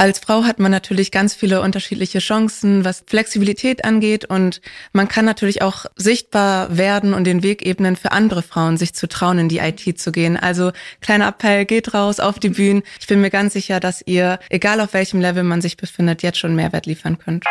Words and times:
Als 0.00 0.18
Frau 0.18 0.44
hat 0.44 0.58
man 0.58 0.70
natürlich 0.70 1.10
ganz 1.10 1.34
viele 1.34 1.60
unterschiedliche 1.60 2.20
Chancen, 2.20 2.86
was 2.86 3.04
Flexibilität 3.06 3.84
angeht 3.84 4.24
und 4.24 4.62
man 4.94 5.08
kann 5.08 5.26
natürlich 5.26 5.60
auch 5.60 5.84
sichtbar 5.94 6.74
werden 6.74 7.12
und 7.12 7.24
den 7.24 7.42
Weg 7.42 7.66
ebnen 7.66 7.96
für 7.96 8.10
andere 8.10 8.40
Frauen, 8.40 8.78
sich 8.78 8.94
zu 8.94 9.08
trauen, 9.08 9.38
in 9.38 9.50
die 9.50 9.58
IT 9.58 10.00
zu 10.00 10.10
gehen. 10.10 10.38
Also 10.38 10.72
kleiner 11.02 11.28
Appell, 11.28 11.66
geht 11.66 11.92
raus 11.92 12.18
auf 12.18 12.38
die 12.38 12.48
Bühnen. 12.48 12.82
Ich 12.98 13.08
bin 13.08 13.20
mir 13.20 13.28
ganz 13.28 13.52
sicher, 13.52 13.78
dass 13.78 14.00
ihr, 14.06 14.38
egal 14.48 14.80
auf 14.80 14.94
welchem 14.94 15.20
Level 15.20 15.42
man 15.42 15.60
sich 15.60 15.76
befindet, 15.76 16.22
jetzt 16.22 16.38
schon 16.38 16.56
Mehrwert 16.56 16.86
liefern 16.86 17.18
könnt. 17.18 17.44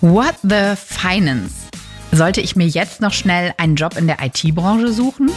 What 0.00 0.36
the 0.42 0.72
Finance? 0.74 1.54
Sollte 2.12 2.40
ich 2.40 2.56
mir 2.56 2.66
jetzt 2.66 3.02
noch 3.02 3.12
schnell 3.12 3.52
einen 3.58 3.76
Job 3.76 3.98
in 3.98 4.06
der 4.06 4.16
IT-Branche 4.24 4.90
suchen? 4.90 5.30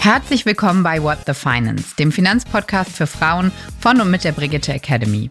Herzlich 0.00 0.46
willkommen 0.46 0.84
bei 0.84 1.02
What 1.02 1.18
the 1.26 1.34
Finance, 1.34 1.96
dem 1.98 2.12
Finanzpodcast 2.12 2.92
für 2.92 3.08
Frauen 3.08 3.50
von 3.80 4.00
und 4.00 4.10
mit 4.10 4.22
der 4.22 4.30
Brigitte 4.30 4.72
Academy. 4.72 5.28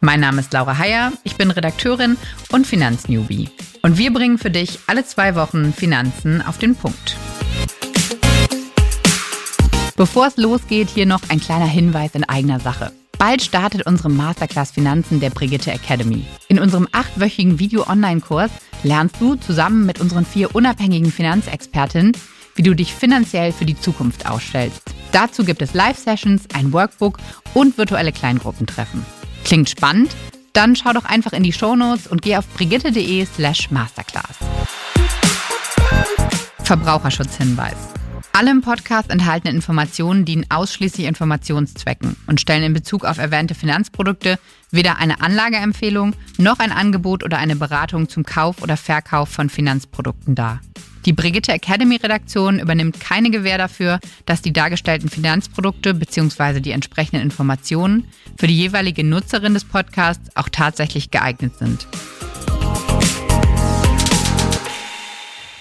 Mein 0.00 0.20
Name 0.20 0.40
ist 0.40 0.52
Laura 0.54 0.78
Heyer, 0.78 1.12
ich 1.22 1.36
bin 1.36 1.50
Redakteurin 1.50 2.16
und 2.50 2.66
Finanznewbie. 2.66 3.50
Und 3.82 3.98
wir 3.98 4.12
bringen 4.12 4.38
für 4.38 4.50
dich 4.50 4.80
alle 4.86 5.04
zwei 5.04 5.34
Wochen 5.34 5.72
Finanzen 5.72 6.40
auf 6.40 6.56
den 6.56 6.74
Punkt. 6.74 7.16
Bevor 9.96 10.26
es 10.26 10.38
losgeht, 10.38 10.88
hier 10.88 11.06
noch 11.06 11.20
ein 11.28 11.38
kleiner 11.38 11.66
Hinweis 11.66 12.14
in 12.14 12.24
eigener 12.24 12.58
Sache. 12.58 12.92
Bald 13.18 13.42
startet 13.42 13.86
unsere 13.86 14.10
Masterclass 14.10 14.70
Finanzen 14.70 15.20
der 15.20 15.30
Brigitte 15.30 15.72
Academy. 15.72 16.24
In 16.48 16.58
unserem 16.58 16.88
achtwöchigen 16.90 17.58
Video-Online-Kurs 17.58 18.50
lernst 18.82 19.16
du 19.20 19.36
zusammen 19.36 19.86
mit 19.86 20.00
unseren 20.00 20.24
vier 20.24 20.54
unabhängigen 20.54 21.12
Finanzexpertinnen, 21.12 22.12
wie 22.56 22.62
du 22.62 22.74
dich 22.74 22.92
finanziell 22.92 23.52
für 23.52 23.64
die 23.64 23.78
Zukunft 23.78 24.28
ausstellst. 24.28 24.82
Dazu 25.12 25.44
gibt 25.44 25.62
es 25.62 25.74
Live-Sessions, 25.74 26.44
ein 26.54 26.72
Workbook 26.72 27.18
und 27.54 27.78
virtuelle 27.78 28.12
Kleingruppentreffen. 28.12 29.04
Klingt 29.44 29.70
spannend? 29.70 30.14
Dann 30.52 30.74
schau 30.74 30.92
doch 30.92 31.04
einfach 31.04 31.32
in 31.32 31.42
die 31.42 31.52
Shownotes 31.52 32.06
und 32.06 32.22
geh 32.22 32.36
auf 32.36 32.46
brigitte.de 32.48 33.26
slash 33.26 33.70
masterclass. 33.70 34.38
Verbraucherschutzhinweis. 36.64 37.95
Alle 38.38 38.50
im 38.50 38.60
Podcast 38.60 39.08
enthaltenen 39.08 39.56
Informationen 39.56 40.26
dienen 40.26 40.44
ausschließlich 40.50 41.06
Informationszwecken 41.06 42.16
und 42.26 42.38
stellen 42.38 42.64
in 42.64 42.74
Bezug 42.74 43.06
auf 43.06 43.16
erwähnte 43.16 43.54
Finanzprodukte 43.54 44.38
weder 44.70 44.98
eine 44.98 45.22
Anlageempfehlung 45.22 46.12
noch 46.36 46.58
ein 46.58 46.70
Angebot 46.70 47.24
oder 47.24 47.38
eine 47.38 47.56
Beratung 47.56 48.10
zum 48.10 48.24
Kauf 48.24 48.60
oder 48.60 48.76
Verkauf 48.76 49.30
von 49.30 49.48
Finanzprodukten 49.48 50.34
dar. 50.34 50.60
Die 51.06 51.14
Brigitte 51.14 51.50
Academy 51.50 51.96
Redaktion 51.96 52.58
übernimmt 52.58 53.00
keine 53.00 53.30
Gewähr 53.30 53.56
dafür, 53.56 54.00
dass 54.26 54.42
die 54.42 54.52
dargestellten 54.52 55.08
Finanzprodukte 55.08 55.94
bzw. 55.94 56.60
die 56.60 56.72
entsprechenden 56.72 57.22
Informationen 57.22 58.06
für 58.36 58.48
die 58.48 58.58
jeweilige 58.58 59.02
Nutzerin 59.02 59.54
des 59.54 59.64
Podcasts 59.64 60.28
auch 60.36 60.50
tatsächlich 60.50 61.10
geeignet 61.10 61.56
sind. 61.56 61.86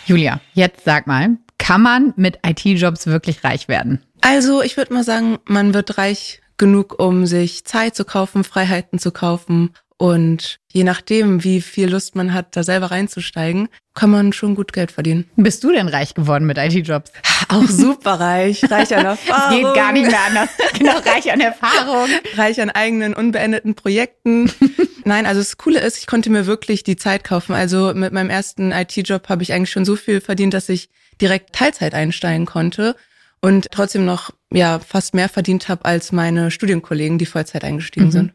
Julia, 0.07 0.41
jetzt 0.53 0.83
sag 0.83 1.07
mal, 1.07 1.37
kann 1.65 1.81
man 1.81 2.13
mit 2.15 2.41
IT-Jobs 2.45 3.07
wirklich 3.07 3.43
reich 3.43 3.67
werden? 3.67 3.99
Also 4.21 4.61
ich 4.61 4.77
würde 4.77 4.93
mal 4.93 5.03
sagen, 5.03 5.39
man 5.45 5.73
wird 5.73 5.97
reich 5.97 6.41
genug, 6.57 7.01
um 7.01 7.25
sich 7.25 7.65
Zeit 7.65 7.95
zu 7.95 8.05
kaufen, 8.05 8.43
Freiheiten 8.43 8.99
zu 8.99 9.09
kaufen 9.09 9.71
und 9.97 10.59
je 10.71 10.83
nachdem, 10.83 11.43
wie 11.43 11.61
viel 11.61 11.89
Lust 11.89 12.15
man 12.15 12.35
hat, 12.35 12.55
da 12.55 12.61
selber 12.61 12.91
reinzusteigen, 12.91 13.69
kann 13.95 14.11
man 14.11 14.31
schon 14.31 14.53
gut 14.53 14.73
Geld 14.73 14.91
verdienen. 14.91 15.27
Bist 15.37 15.63
du 15.63 15.71
denn 15.71 15.87
reich 15.87 16.13
geworden 16.13 16.45
mit 16.45 16.59
IT-Jobs? 16.59 17.11
Auch 17.47 17.63
super 17.67 18.19
reich, 18.19 18.69
reich 18.69 18.95
an 18.95 19.05
Erfahrung. 19.05 19.57
Geht 19.57 19.73
gar 19.73 19.91
nicht 19.91 20.11
mehr 20.11 20.23
anders. 20.27 20.49
Genau, 20.77 20.99
reich 20.99 21.31
an 21.31 21.39
Erfahrung. 21.39 22.09
Reich 22.35 22.61
an 22.61 22.69
eigenen 22.69 23.15
unbeendeten 23.15 23.73
Projekten. 23.73 24.51
Nein, 25.03 25.25
also 25.25 25.39
das 25.39 25.57
Coole 25.57 25.79
ist, 25.79 25.97
ich 25.97 26.05
konnte 26.05 26.29
mir 26.29 26.45
wirklich 26.45 26.83
die 26.83 26.97
Zeit 26.97 27.23
kaufen. 27.23 27.53
Also 27.53 27.93
mit 27.95 28.13
meinem 28.13 28.29
ersten 28.29 28.71
IT-Job 28.71 29.29
habe 29.29 29.41
ich 29.41 29.53
eigentlich 29.53 29.71
schon 29.71 29.85
so 29.85 29.95
viel 29.95 30.21
verdient, 30.21 30.53
dass 30.53 30.69
ich 30.69 30.89
direkt 31.21 31.53
Teilzeit 31.53 31.93
einsteigen 31.93 32.45
konnte 32.45 32.95
und 33.41 33.67
trotzdem 33.71 34.05
noch 34.05 34.31
ja 34.51 34.79
fast 34.79 35.13
mehr 35.13 35.29
verdient 35.29 35.69
habe 35.69 35.85
als 35.85 36.11
meine 36.11 36.51
Studienkollegen, 36.51 37.17
die 37.17 37.25
Vollzeit 37.25 37.63
eingestiegen 37.63 38.07
mhm. 38.07 38.11
sind. 38.11 38.33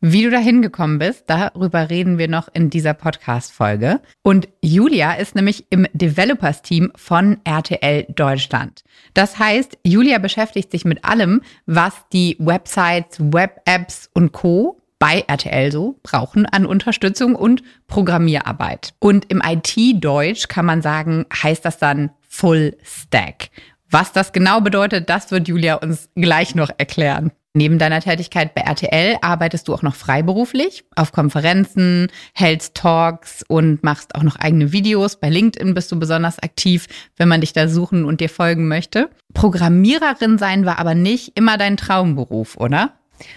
Wie 0.00 0.22
du 0.22 0.30
da 0.30 0.38
hingekommen 0.38 0.98
bist, 0.98 1.24
darüber 1.28 1.90
reden 1.90 2.18
wir 2.18 2.28
noch 2.28 2.48
in 2.52 2.70
dieser 2.70 2.94
Podcast-Folge. 2.94 4.00
Und 4.22 4.48
Julia 4.60 5.14
ist 5.14 5.34
nämlich 5.34 5.66
im 5.70 5.86
Developers-Team 5.92 6.92
von 6.94 7.38
RTL 7.44 8.06
Deutschland. 8.14 8.84
Das 9.14 9.38
heißt, 9.38 9.78
Julia 9.84 10.18
beschäftigt 10.18 10.70
sich 10.70 10.84
mit 10.84 11.04
allem, 11.04 11.42
was 11.66 11.94
die 12.12 12.36
Websites, 12.38 13.18
Web-Apps 13.18 14.10
und 14.12 14.32
Co 14.32 14.78
bei 14.98 15.24
RTL 15.26 15.72
so 15.72 15.98
brauchen 16.04 16.46
an 16.46 16.64
Unterstützung 16.64 17.34
und 17.34 17.62
Programmierarbeit. 17.88 18.94
Und 19.00 19.30
im 19.32 19.42
IT-Deutsch 19.44 20.46
kann 20.46 20.64
man 20.64 20.80
sagen, 20.80 21.26
heißt 21.42 21.64
das 21.64 21.78
dann 21.78 22.10
Full 22.32 22.78
Stack. 22.82 23.50
Was 23.90 24.12
das 24.12 24.32
genau 24.32 24.62
bedeutet, 24.62 25.10
das 25.10 25.30
wird 25.30 25.48
Julia 25.48 25.74
uns 25.74 26.08
gleich 26.14 26.54
noch 26.54 26.70
erklären. 26.78 27.30
Neben 27.52 27.78
deiner 27.78 28.00
Tätigkeit 28.00 28.54
bei 28.54 28.62
RTL 28.62 29.18
arbeitest 29.20 29.68
du 29.68 29.74
auch 29.74 29.82
noch 29.82 29.94
freiberuflich 29.94 30.84
auf 30.96 31.12
Konferenzen, 31.12 32.08
hältst 32.32 32.74
Talks 32.74 33.44
und 33.46 33.84
machst 33.84 34.14
auch 34.14 34.22
noch 34.22 34.36
eigene 34.36 34.72
Videos. 34.72 35.20
Bei 35.20 35.28
LinkedIn 35.28 35.74
bist 35.74 35.92
du 35.92 35.98
besonders 35.98 36.38
aktiv, 36.38 36.86
wenn 37.18 37.28
man 37.28 37.42
dich 37.42 37.52
da 37.52 37.68
suchen 37.68 38.06
und 38.06 38.22
dir 38.22 38.30
folgen 38.30 38.66
möchte. 38.66 39.10
Programmiererin 39.34 40.38
sein 40.38 40.64
war 40.64 40.78
aber 40.78 40.94
nicht 40.94 41.36
immer 41.36 41.58
dein 41.58 41.76
Traumberuf, 41.76 42.56
oder? 42.56 42.94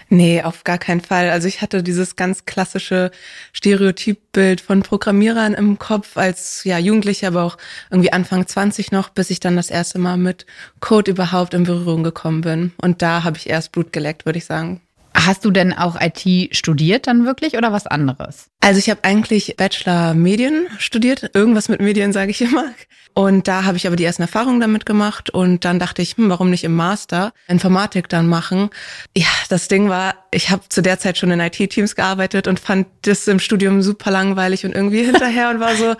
Nee, 0.08 0.42
auf 0.42 0.64
gar 0.64 0.78
keinen 0.78 1.00
Fall. 1.00 1.30
Also 1.30 1.48
ich 1.48 1.62
hatte 1.62 1.82
dieses 1.82 2.16
ganz 2.16 2.44
klassische 2.44 3.10
Stereotypbild 3.52 4.60
von 4.60 4.82
Programmierern 4.82 5.54
im 5.54 5.78
Kopf 5.78 6.16
als 6.16 6.64
ja 6.64 6.78
Jugendliche, 6.78 7.26
aber 7.26 7.42
auch 7.44 7.58
irgendwie 7.90 8.12
Anfang 8.12 8.46
20 8.46 8.92
noch, 8.92 9.08
bis 9.08 9.30
ich 9.30 9.40
dann 9.40 9.56
das 9.56 9.70
erste 9.70 9.98
Mal 9.98 10.16
mit 10.16 10.46
Code 10.80 11.10
überhaupt 11.10 11.54
in 11.54 11.64
Berührung 11.64 12.04
gekommen 12.04 12.42
bin. 12.42 12.72
Und 12.80 13.02
da 13.02 13.24
habe 13.24 13.36
ich 13.36 13.48
erst 13.48 13.72
Blut 13.72 13.92
geleckt, 13.92 14.26
würde 14.26 14.38
ich 14.38 14.44
sagen. 14.44 14.80
Hast 15.18 15.46
du 15.46 15.50
denn 15.50 15.72
auch 15.72 15.96
IT 15.98 16.54
studiert 16.54 17.06
dann 17.06 17.24
wirklich 17.24 17.56
oder 17.56 17.72
was 17.72 17.86
anderes? 17.86 18.50
Also 18.60 18.78
ich 18.78 18.90
habe 18.90 19.02
eigentlich 19.02 19.56
Bachelor 19.56 20.12
Medien 20.12 20.66
studiert, 20.78 21.30
irgendwas 21.32 21.70
mit 21.70 21.80
Medien 21.80 22.12
sage 22.12 22.30
ich 22.30 22.42
immer. 22.42 22.66
Und 23.14 23.48
da 23.48 23.64
habe 23.64 23.78
ich 23.78 23.86
aber 23.86 23.96
die 23.96 24.04
ersten 24.04 24.20
Erfahrungen 24.20 24.60
damit 24.60 24.84
gemacht 24.84 25.30
und 25.30 25.64
dann 25.64 25.78
dachte 25.78 26.02
ich, 26.02 26.18
hm, 26.18 26.28
warum 26.28 26.50
nicht 26.50 26.64
im 26.64 26.74
Master 26.74 27.32
Informatik 27.48 28.10
dann 28.10 28.26
machen? 28.26 28.68
Ja, 29.16 29.26
das 29.48 29.68
Ding 29.68 29.88
war, 29.88 30.16
ich 30.32 30.50
habe 30.50 30.68
zu 30.68 30.82
der 30.82 30.98
Zeit 30.98 31.16
schon 31.16 31.30
in 31.30 31.40
IT-Teams 31.40 31.96
gearbeitet 31.96 32.46
und 32.46 32.60
fand 32.60 32.86
das 33.02 33.26
im 33.26 33.38
Studium 33.38 33.80
super 33.80 34.10
langweilig 34.10 34.66
und 34.66 34.74
irgendwie 34.74 35.02
hinterher 35.06 35.48
und 35.48 35.60
war 35.60 35.76
so, 35.76 35.94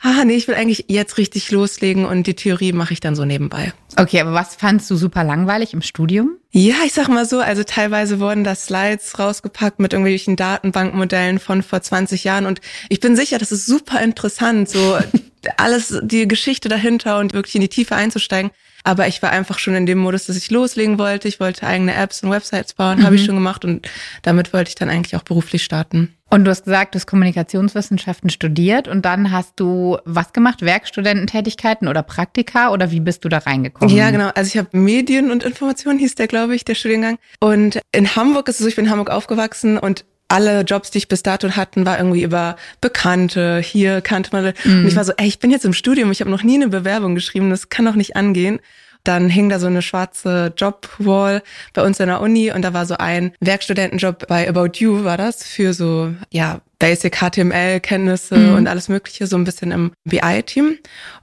ah 0.00 0.24
nee, 0.24 0.36
ich 0.36 0.48
will 0.48 0.54
eigentlich 0.54 0.86
jetzt 0.88 1.18
richtig 1.18 1.50
loslegen 1.50 2.06
und 2.06 2.26
die 2.26 2.34
Theorie 2.34 2.72
mache 2.72 2.94
ich 2.94 3.00
dann 3.00 3.16
so 3.16 3.26
nebenbei. 3.26 3.74
Okay, 3.96 4.20
aber 4.20 4.32
was 4.32 4.54
fandst 4.54 4.90
du 4.90 4.96
super 4.96 5.24
langweilig 5.24 5.74
im 5.74 5.82
Studium? 5.82 6.36
Ja, 6.50 6.76
ich 6.84 6.92
sag 6.92 7.08
mal 7.08 7.26
so, 7.26 7.40
also 7.40 7.62
teilweise 7.64 8.20
wurden 8.20 8.44
da 8.44 8.54
Slides 8.54 9.18
rausgepackt 9.18 9.80
mit 9.80 9.92
irgendwelchen 9.92 10.36
Datenbankmodellen 10.36 11.38
von 11.38 11.62
vor 11.62 11.82
20 11.82 12.24
Jahren 12.24 12.46
und 12.46 12.60
ich 12.88 13.00
bin 13.00 13.16
sicher, 13.16 13.38
das 13.38 13.52
ist 13.52 13.66
super 13.66 14.00
interessant, 14.00 14.68
so 14.68 14.98
alles, 15.56 15.98
die 16.02 16.28
Geschichte 16.28 16.68
dahinter 16.68 17.18
und 17.18 17.32
wirklich 17.32 17.54
in 17.54 17.60
die 17.60 17.68
Tiefe 17.68 17.94
einzusteigen. 17.94 18.50
Aber 18.84 19.06
ich 19.06 19.22
war 19.22 19.30
einfach 19.30 19.58
schon 19.58 19.74
in 19.74 19.86
dem 19.86 19.98
Modus, 19.98 20.26
dass 20.26 20.36
ich 20.36 20.50
loslegen 20.50 20.98
wollte. 20.98 21.28
Ich 21.28 21.38
wollte 21.38 21.66
eigene 21.66 21.94
Apps 21.94 22.22
und 22.22 22.30
Websites 22.30 22.74
bauen, 22.74 22.98
mhm. 22.98 23.04
habe 23.04 23.14
ich 23.14 23.24
schon 23.24 23.36
gemacht 23.36 23.64
und 23.64 23.88
damit 24.22 24.52
wollte 24.52 24.70
ich 24.70 24.74
dann 24.74 24.88
eigentlich 24.88 25.14
auch 25.14 25.22
beruflich 25.22 25.62
starten. 25.62 26.16
Und 26.30 26.44
du 26.44 26.50
hast 26.50 26.64
gesagt, 26.64 26.94
du 26.94 26.98
hast 26.98 27.06
Kommunikationswissenschaften 27.06 28.30
studiert 28.30 28.88
und 28.88 29.04
dann 29.04 29.30
hast 29.30 29.52
du 29.56 29.98
was 30.06 30.32
gemacht? 30.32 30.62
Werkstudententätigkeiten 30.62 31.88
oder 31.88 32.02
Praktika 32.02 32.70
oder 32.70 32.90
wie 32.90 33.00
bist 33.00 33.24
du 33.24 33.28
da 33.28 33.38
reingekommen? 33.38 33.94
Ja, 33.94 34.10
genau. 34.10 34.30
Also 34.34 34.48
ich 34.48 34.56
habe 34.56 34.76
Medien 34.76 35.30
und 35.30 35.44
Information 35.44 35.98
hieß 35.98 36.14
der, 36.14 36.28
glaube 36.28 36.54
ich, 36.54 36.64
der 36.64 36.74
Studiengang. 36.74 37.18
Und 37.38 37.80
in 37.92 38.16
Hamburg 38.16 38.48
ist 38.48 38.56
es 38.56 38.62
so, 38.62 38.68
ich 38.68 38.76
bin 38.76 38.86
in 38.86 38.90
Hamburg 38.90 39.10
aufgewachsen 39.10 39.76
und 39.76 40.06
alle 40.32 40.62
Jobs, 40.62 40.90
die 40.90 40.98
ich 40.98 41.08
bis 41.08 41.22
dato 41.22 41.50
hatten, 41.50 41.84
war 41.84 41.98
irgendwie 41.98 42.22
über 42.22 42.56
Bekannte, 42.80 43.60
hier 43.60 44.00
kannte 44.00 44.30
man. 44.32 44.54
Mhm. 44.64 44.80
Und 44.80 44.88
ich 44.88 44.96
war 44.96 45.04
so, 45.04 45.12
ey, 45.16 45.28
ich 45.28 45.38
bin 45.38 45.50
jetzt 45.50 45.66
im 45.66 45.74
Studium, 45.74 46.10
ich 46.10 46.20
habe 46.20 46.30
noch 46.30 46.42
nie 46.42 46.54
eine 46.54 46.68
Bewerbung 46.68 47.14
geschrieben, 47.14 47.50
das 47.50 47.68
kann 47.68 47.84
doch 47.84 47.94
nicht 47.94 48.16
angehen. 48.16 48.58
Dann 49.04 49.28
hing 49.28 49.48
da 49.48 49.58
so 49.58 49.66
eine 49.66 49.82
schwarze 49.82 50.52
Jobwall 50.56 51.42
bei 51.74 51.82
uns 51.82 52.00
in 52.00 52.06
der 52.06 52.20
Uni 52.20 52.52
und 52.52 52.62
da 52.62 52.72
war 52.72 52.86
so 52.86 52.96
ein 52.96 53.32
Werkstudentenjob 53.40 54.26
bei 54.28 54.48
About 54.48 54.78
You 54.78 55.04
war 55.04 55.16
das 55.16 55.42
für 55.42 55.74
so, 55.74 56.14
ja, 56.30 56.60
Basic 56.78 57.16
HTML-Kenntnisse 57.16 58.36
mhm. 58.36 58.54
und 58.54 58.66
alles 58.68 58.88
Mögliche, 58.88 59.26
so 59.26 59.36
ein 59.36 59.44
bisschen 59.44 59.70
im 59.70 59.92
BI-Team. 60.04 60.78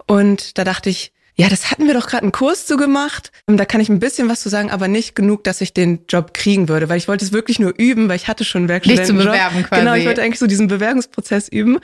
Und 0.06 0.58
da 0.58 0.64
dachte 0.64 0.90
ich, 0.90 1.14
ja, 1.40 1.48
das 1.48 1.72
hatten 1.72 1.88
wir 1.88 1.94
doch 1.94 2.08
gerade 2.08 2.24
einen 2.24 2.34
Kurs 2.34 2.66
zu 2.66 2.76
gemacht. 2.76 3.32
Da 3.48 3.64
kann 3.64 3.80
ich 3.80 3.88
ein 3.88 4.00
bisschen 4.00 4.28
was 4.28 4.42
zu 4.42 4.50
sagen, 4.50 4.72
aber 4.72 4.90
nicht 4.90 5.16
genug, 5.16 5.46
dass 5.46 5.62
ich 5.62 5.74
den 5.74 6.00
Job 6.10 6.34
kriegen 6.34 6.68
würde, 6.68 6.90
weil 6.90 6.98
ich 6.98 7.08
wollte 7.08 7.24
es 7.24 7.32
wirklich 7.32 7.60
nur 7.60 7.74
üben, 7.78 8.10
weil 8.10 8.18
ich 8.18 8.28
hatte 8.28 8.44
schon 8.44 8.68
Werkstudenten. 8.68 9.16
Nicht 9.16 9.24
zu 9.24 9.26
bewerben 9.32 9.64
quasi. 9.64 9.82
Genau, 9.82 9.94
ich 9.94 10.06
wollte 10.06 10.22
eigentlich 10.22 10.40
so 10.40 10.48
diesen 10.48 10.68
Bewerbungsprozess 10.68 11.48
üben. 11.48 11.80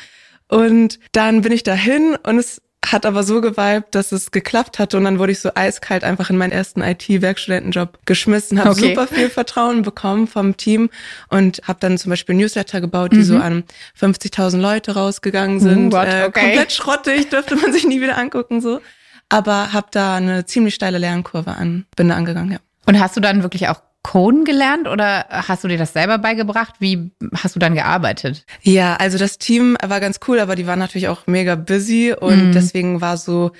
Und 0.49 0.99
dann 1.13 1.41
bin 1.41 1.53
ich 1.53 1.63
dahin 1.63 2.17
und 2.23 2.37
es 2.37 2.61
hat 2.85 3.05
aber 3.05 3.23
so 3.23 3.39
geweibt, 3.39 3.95
dass 3.95 4.11
es 4.11 4.31
geklappt 4.31 4.77
hatte 4.77 4.97
und 4.97 5.05
dann 5.05 5.19
wurde 5.19 5.31
ich 5.31 5.39
so 5.39 5.51
eiskalt 5.55 6.03
einfach 6.03 6.29
in 6.29 6.37
meinen 6.37 6.51
ersten 6.51 6.81
IT-Werkstudentenjob 6.81 7.99
geschmissen, 8.05 8.59
habe 8.59 8.71
okay. 8.71 8.89
super 8.89 9.07
viel 9.07 9.29
Vertrauen 9.29 9.83
bekommen 9.83 10.27
vom 10.27 10.57
Team 10.57 10.89
und 11.29 11.61
habe 11.65 11.79
dann 11.79 11.97
zum 11.97 12.09
Beispiel 12.09 12.35
Newsletter 12.35 12.81
gebaut, 12.81 13.13
die 13.13 13.19
mhm. 13.19 13.23
so 13.23 13.37
an 13.37 13.63
50.000 13.99 14.57
Leute 14.57 14.95
rausgegangen 14.95 15.61
sind. 15.61 15.93
What? 15.93 16.07
Äh, 16.07 16.25
okay. 16.27 16.41
komplett 16.41 16.73
schrottig, 16.73 17.29
dürfte 17.31 17.55
man 17.55 17.71
sich 17.71 17.87
nie 17.87 18.01
wieder 18.01 18.17
angucken 18.17 18.59
so. 18.59 18.81
Aber 19.29 19.73
habe 19.73 19.87
da 19.91 20.15
eine 20.15 20.45
ziemlich 20.45 20.75
steile 20.75 20.97
Lernkurve 20.97 21.51
an, 21.51 21.85
bin 21.95 22.09
da 22.09 22.15
angegangen, 22.15 22.51
ja. 22.51 22.59
Und 22.85 22.99
hast 22.99 23.15
du 23.17 23.21
dann 23.21 23.41
wirklich 23.41 23.67
auch 23.67 23.81
Coden 24.03 24.45
gelernt 24.45 24.87
oder 24.87 25.25
hast 25.29 25.63
du 25.63 25.67
dir 25.67 25.79
das 25.79 25.93
selber 25.93 26.19
beigebracht? 26.19 26.75
Wie 26.77 27.09
hast 27.33 27.55
du 27.55 27.59
dann 27.59 27.73
gearbeitet? 27.73 28.45
Ja, 28.61 28.97
also 28.97 29.17
das 29.17 29.39
Team 29.39 29.75
war 29.83 29.99
ganz 29.99 30.19
cool, 30.27 30.39
aber 30.39 30.55
die 30.55 30.67
waren 30.67 30.77
natürlich 30.77 31.07
auch 31.07 31.25
mega 31.25 31.55
busy 31.55 32.13
und 32.13 32.49
mhm. 32.49 32.51
deswegen 32.51 33.01
war 33.01 33.17
so 33.17 33.51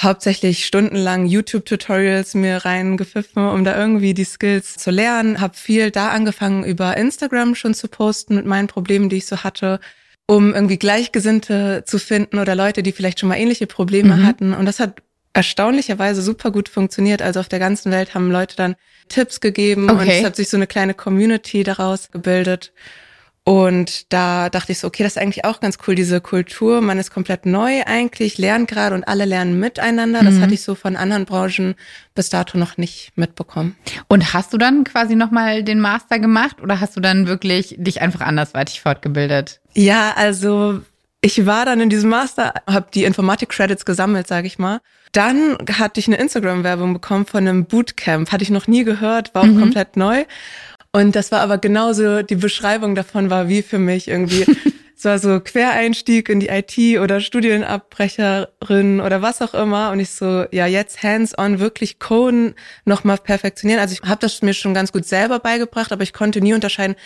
hauptsächlich 0.00 0.64
stundenlang 0.64 1.26
YouTube-Tutorials 1.26 2.34
mir 2.34 2.64
reingepfiffen, 2.64 3.46
um 3.46 3.62
da 3.62 3.76
irgendwie 3.76 4.14
die 4.14 4.24
Skills 4.24 4.78
zu 4.78 4.90
lernen. 4.90 5.38
Hab 5.38 5.54
viel 5.54 5.90
da 5.90 6.08
angefangen, 6.08 6.64
über 6.64 6.96
Instagram 6.96 7.54
schon 7.54 7.74
zu 7.74 7.88
posten 7.88 8.36
mit 8.36 8.46
meinen 8.46 8.68
Problemen, 8.68 9.10
die 9.10 9.16
ich 9.18 9.26
so 9.26 9.44
hatte 9.44 9.80
um 10.30 10.54
irgendwie 10.54 10.78
Gleichgesinnte 10.78 11.82
zu 11.84 11.98
finden 11.98 12.38
oder 12.38 12.54
Leute, 12.54 12.84
die 12.84 12.92
vielleicht 12.92 13.18
schon 13.18 13.28
mal 13.28 13.34
ähnliche 13.36 13.66
Probleme 13.66 14.14
mhm. 14.14 14.26
hatten. 14.26 14.54
Und 14.54 14.64
das 14.64 14.78
hat 14.78 15.02
erstaunlicherweise 15.32 16.22
super 16.22 16.50
gut 16.50 16.68
funktioniert. 16.68 17.22
Also 17.22 17.40
auf 17.40 17.48
der 17.48 17.58
ganzen 17.58 17.92
Welt 17.92 18.14
haben 18.14 18.30
Leute 18.30 18.56
dann 18.56 18.76
Tipps 19.08 19.40
gegeben 19.40 19.90
okay. 19.90 20.00
und 20.00 20.08
es 20.08 20.24
hat 20.24 20.36
sich 20.36 20.48
so 20.48 20.56
eine 20.56 20.66
kleine 20.66 20.94
Community 20.94 21.62
daraus 21.62 22.10
gebildet. 22.10 22.72
Und 23.42 24.12
da 24.12 24.50
dachte 24.50 24.72
ich 24.72 24.78
so, 24.78 24.86
okay, 24.86 25.02
das 25.02 25.16
ist 25.16 25.22
eigentlich 25.22 25.44
auch 25.44 25.60
ganz 25.60 25.78
cool, 25.86 25.94
diese 25.94 26.20
Kultur. 26.20 26.82
Man 26.82 26.98
ist 26.98 27.10
komplett 27.10 27.46
neu 27.46 27.82
eigentlich, 27.86 28.36
lernt 28.36 28.68
gerade 28.68 28.94
und 28.94 29.04
alle 29.08 29.24
lernen 29.24 29.58
miteinander. 29.58 30.22
Das 30.22 30.34
mhm. 30.34 30.42
hatte 30.42 30.54
ich 30.54 30.62
so 30.62 30.74
von 30.74 30.94
anderen 30.94 31.24
Branchen 31.24 31.74
bis 32.14 32.28
dato 32.28 32.58
noch 32.58 32.76
nicht 32.76 33.12
mitbekommen. 33.16 33.76
Und 34.08 34.34
hast 34.34 34.52
du 34.52 34.58
dann 34.58 34.84
quasi 34.84 35.16
nochmal 35.16 35.64
den 35.64 35.80
Master 35.80 36.18
gemacht 36.18 36.60
oder 36.62 36.80
hast 36.80 36.96
du 36.96 37.00
dann 37.00 37.26
wirklich 37.26 37.74
dich 37.78 38.02
einfach 38.02 38.20
andersweitig 38.20 38.82
fortgebildet? 38.82 39.60
Ja, 39.74 40.12
also 40.14 40.82
ich 41.20 41.44
war 41.46 41.66
dann 41.66 41.80
in 41.80 41.90
diesem 41.90 42.10
Master, 42.10 42.54
habe 42.66 42.86
die 42.92 43.04
Informatik-Credits 43.04 43.84
gesammelt, 43.84 44.26
sage 44.26 44.46
ich 44.46 44.58
mal. 44.58 44.80
Dann 45.12 45.58
hatte 45.78 46.00
ich 46.00 46.06
eine 46.06 46.16
Instagram-Werbung 46.16 46.94
bekommen 46.94 47.26
von 47.26 47.46
einem 47.46 47.66
Bootcamp. 47.66 48.32
Hatte 48.32 48.42
ich 48.42 48.50
noch 48.50 48.66
nie 48.66 48.84
gehört, 48.84 49.34
war 49.34 49.42
auch 49.42 49.46
mhm. 49.46 49.60
komplett 49.60 49.96
neu. 49.96 50.24
Und 50.92 51.14
das 51.14 51.30
war 51.30 51.40
aber 51.40 51.58
genauso, 51.58 52.22
die 52.22 52.36
Beschreibung 52.36 52.94
davon 52.94 53.30
war 53.30 53.48
wie 53.48 53.62
für 53.62 53.78
mich 53.78 54.08
irgendwie. 54.08 54.46
es 54.96 55.04
war 55.04 55.18
so 55.18 55.40
Quereinstieg 55.40 56.28
in 56.30 56.40
die 56.40 56.48
IT 56.48 56.98
oder 56.98 57.20
Studienabbrecherin 57.20 59.00
oder 59.00 59.20
was 59.20 59.42
auch 59.42 59.54
immer. 59.54 59.90
Und 59.90 60.00
ich 60.00 60.10
so, 60.10 60.46
ja, 60.50 60.66
jetzt 60.66 61.02
hands-on 61.02 61.60
wirklich 61.60 61.98
Coden 61.98 62.54
nochmal 62.86 63.18
perfektionieren. 63.18 63.80
Also 63.80 63.94
ich 63.94 64.08
habe 64.08 64.20
das 64.20 64.42
mir 64.42 64.54
schon 64.54 64.74
ganz 64.74 64.90
gut 64.90 65.04
selber 65.04 65.38
beigebracht, 65.38 65.92
aber 65.92 66.02
ich 66.02 66.12
konnte 66.12 66.40
nie 66.40 66.54
unterscheiden, 66.54 66.96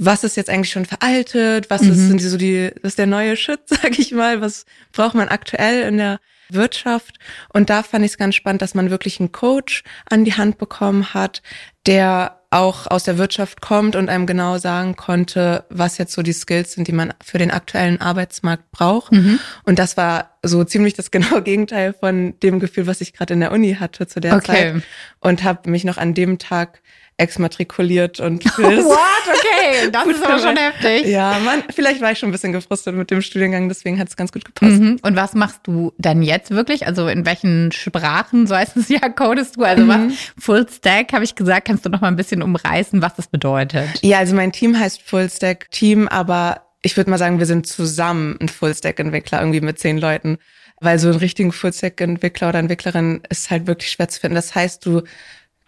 was 0.00 0.24
ist 0.24 0.36
jetzt 0.36 0.48
eigentlich 0.48 0.72
schon 0.72 0.86
veraltet, 0.86 1.68
was 1.68 1.82
mhm. 1.82 1.90
ist 1.90 1.98
sind 2.08 2.20
die, 2.20 2.26
so 2.26 2.36
die, 2.38 2.70
das 2.82 2.92
ist 2.92 2.98
der 2.98 3.06
neue 3.06 3.36
Shit, 3.36 3.60
sag 3.66 3.98
ich 3.98 4.12
mal, 4.12 4.40
was 4.40 4.64
braucht 4.92 5.14
man 5.14 5.28
aktuell 5.28 5.82
in 5.82 5.98
der 5.98 6.20
Wirtschaft. 6.48 7.18
Und 7.52 7.70
da 7.70 7.82
fand 7.82 8.04
ich 8.04 8.12
es 8.12 8.18
ganz 8.18 8.34
spannend, 8.34 8.62
dass 8.62 8.74
man 8.74 8.90
wirklich 8.90 9.20
einen 9.20 9.30
Coach 9.30 9.84
an 10.08 10.24
die 10.24 10.34
Hand 10.34 10.58
bekommen 10.58 11.12
hat, 11.12 11.42
der 11.86 12.40
auch 12.50 12.88
aus 12.88 13.04
der 13.04 13.18
Wirtschaft 13.18 13.60
kommt 13.60 13.94
und 13.94 14.08
einem 14.08 14.26
genau 14.26 14.58
sagen 14.58 14.96
konnte, 14.96 15.64
was 15.68 15.98
jetzt 15.98 16.14
so 16.14 16.22
die 16.22 16.32
Skills 16.32 16.72
sind, 16.72 16.88
die 16.88 16.92
man 16.92 17.14
für 17.22 17.38
den 17.38 17.52
aktuellen 17.52 18.00
Arbeitsmarkt 18.00 18.72
braucht. 18.72 19.12
Mhm. 19.12 19.38
Und 19.64 19.78
das 19.78 19.96
war 19.96 20.30
so 20.42 20.64
ziemlich 20.64 20.94
das 20.94 21.10
genaue 21.12 21.42
Gegenteil 21.42 21.92
von 21.92 22.38
dem 22.40 22.58
Gefühl, 22.58 22.86
was 22.86 23.02
ich 23.02 23.12
gerade 23.12 23.34
in 23.34 23.40
der 23.40 23.52
Uni 23.52 23.76
hatte 23.78 24.06
zu 24.06 24.18
der 24.18 24.34
okay. 24.34 24.72
Zeit. 24.72 24.82
Und 25.20 25.44
habe 25.44 25.70
mich 25.70 25.84
noch 25.84 25.98
an 25.98 26.14
dem 26.14 26.38
Tag 26.38 26.80
exmatrikuliert 27.20 28.18
und 28.18 28.44
What? 28.58 28.98
Okay, 29.28 29.90
das 29.92 30.06
ist 30.06 30.24
aber 30.24 30.38
schon 30.38 30.56
heftig. 30.56 31.06
Ja, 31.06 31.38
man, 31.44 31.62
vielleicht 31.74 32.00
war 32.00 32.12
ich 32.12 32.18
schon 32.18 32.30
ein 32.30 32.32
bisschen 32.32 32.52
gefrustet 32.52 32.94
mit 32.94 33.10
dem 33.10 33.22
Studiengang, 33.22 33.68
deswegen 33.68 33.98
hat 33.98 34.08
es 34.08 34.16
ganz 34.16 34.32
gut 34.32 34.44
gepasst. 34.44 34.80
Mhm. 34.80 34.98
Und 35.02 35.16
was 35.16 35.34
machst 35.34 35.60
du 35.64 35.92
dann 35.98 36.22
jetzt 36.22 36.50
wirklich? 36.50 36.86
Also 36.86 37.08
in 37.08 37.26
welchen 37.26 37.70
Sprachen, 37.72 38.46
so 38.46 38.56
heißt 38.56 38.76
es 38.76 38.88
ja, 38.88 39.08
codest 39.08 39.56
du? 39.56 39.62
Also 39.62 39.84
mhm. 39.84 39.88
was, 39.88 40.18
Full 40.38 40.66
Stack, 40.68 41.12
habe 41.12 41.24
ich 41.24 41.34
gesagt, 41.34 41.66
kannst 41.66 41.84
du 41.84 41.90
noch 41.90 42.00
mal 42.00 42.08
ein 42.08 42.16
bisschen 42.16 42.42
umreißen, 42.42 43.02
was 43.02 43.14
das 43.14 43.28
bedeutet? 43.28 43.88
Ja, 44.02 44.18
also 44.18 44.34
mein 44.34 44.52
Team 44.52 44.78
heißt 44.78 45.02
Full 45.02 45.28
Stack 45.30 45.70
Team, 45.70 46.08
aber 46.08 46.62
ich 46.82 46.96
würde 46.96 47.10
mal 47.10 47.18
sagen, 47.18 47.38
wir 47.38 47.46
sind 47.46 47.66
zusammen 47.66 48.38
ein 48.40 48.48
Full 48.48 48.74
Stack 48.74 48.98
Entwickler, 48.98 49.40
irgendwie 49.40 49.60
mit 49.60 49.78
zehn 49.78 49.98
Leuten. 49.98 50.38
Weil 50.82 50.98
so 50.98 51.08
einen 51.08 51.18
richtigen 51.18 51.52
Full 51.52 51.74
Stack 51.74 52.00
Entwickler 52.00 52.48
oder 52.48 52.58
Entwicklerin 52.58 53.20
ist 53.28 53.50
halt 53.50 53.66
wirklich 53.66 53.90
schwer 53.90 54.08
zu 54.08 54.18
finden. 54.18 54.34
Das 54.34 54.54
heißt, 54.54 54.86
du 54.86 55.02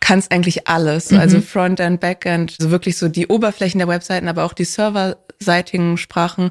kannst 0.03 0.33
eigentlich 0.33 0.69
alles, 0.69 1.13
mhm. 1.13 1.21
also 1.21 1.41
Frontend, 1.41 2.01
Backend, 2.01 2.57
so 2.61 2.71
wirklich 2.71 2.99
so 2.99 3.09
die 3.09 3.29
Oberflächen 3.29 3.79
der 3.79 3.87
Webseiten, 3.87 4.27
aber 4.27 4.45
auch 4.45 4.53
die 4.53 4.65
serverseitigen 4.65 5.97
Sprachen. 5.97 6.51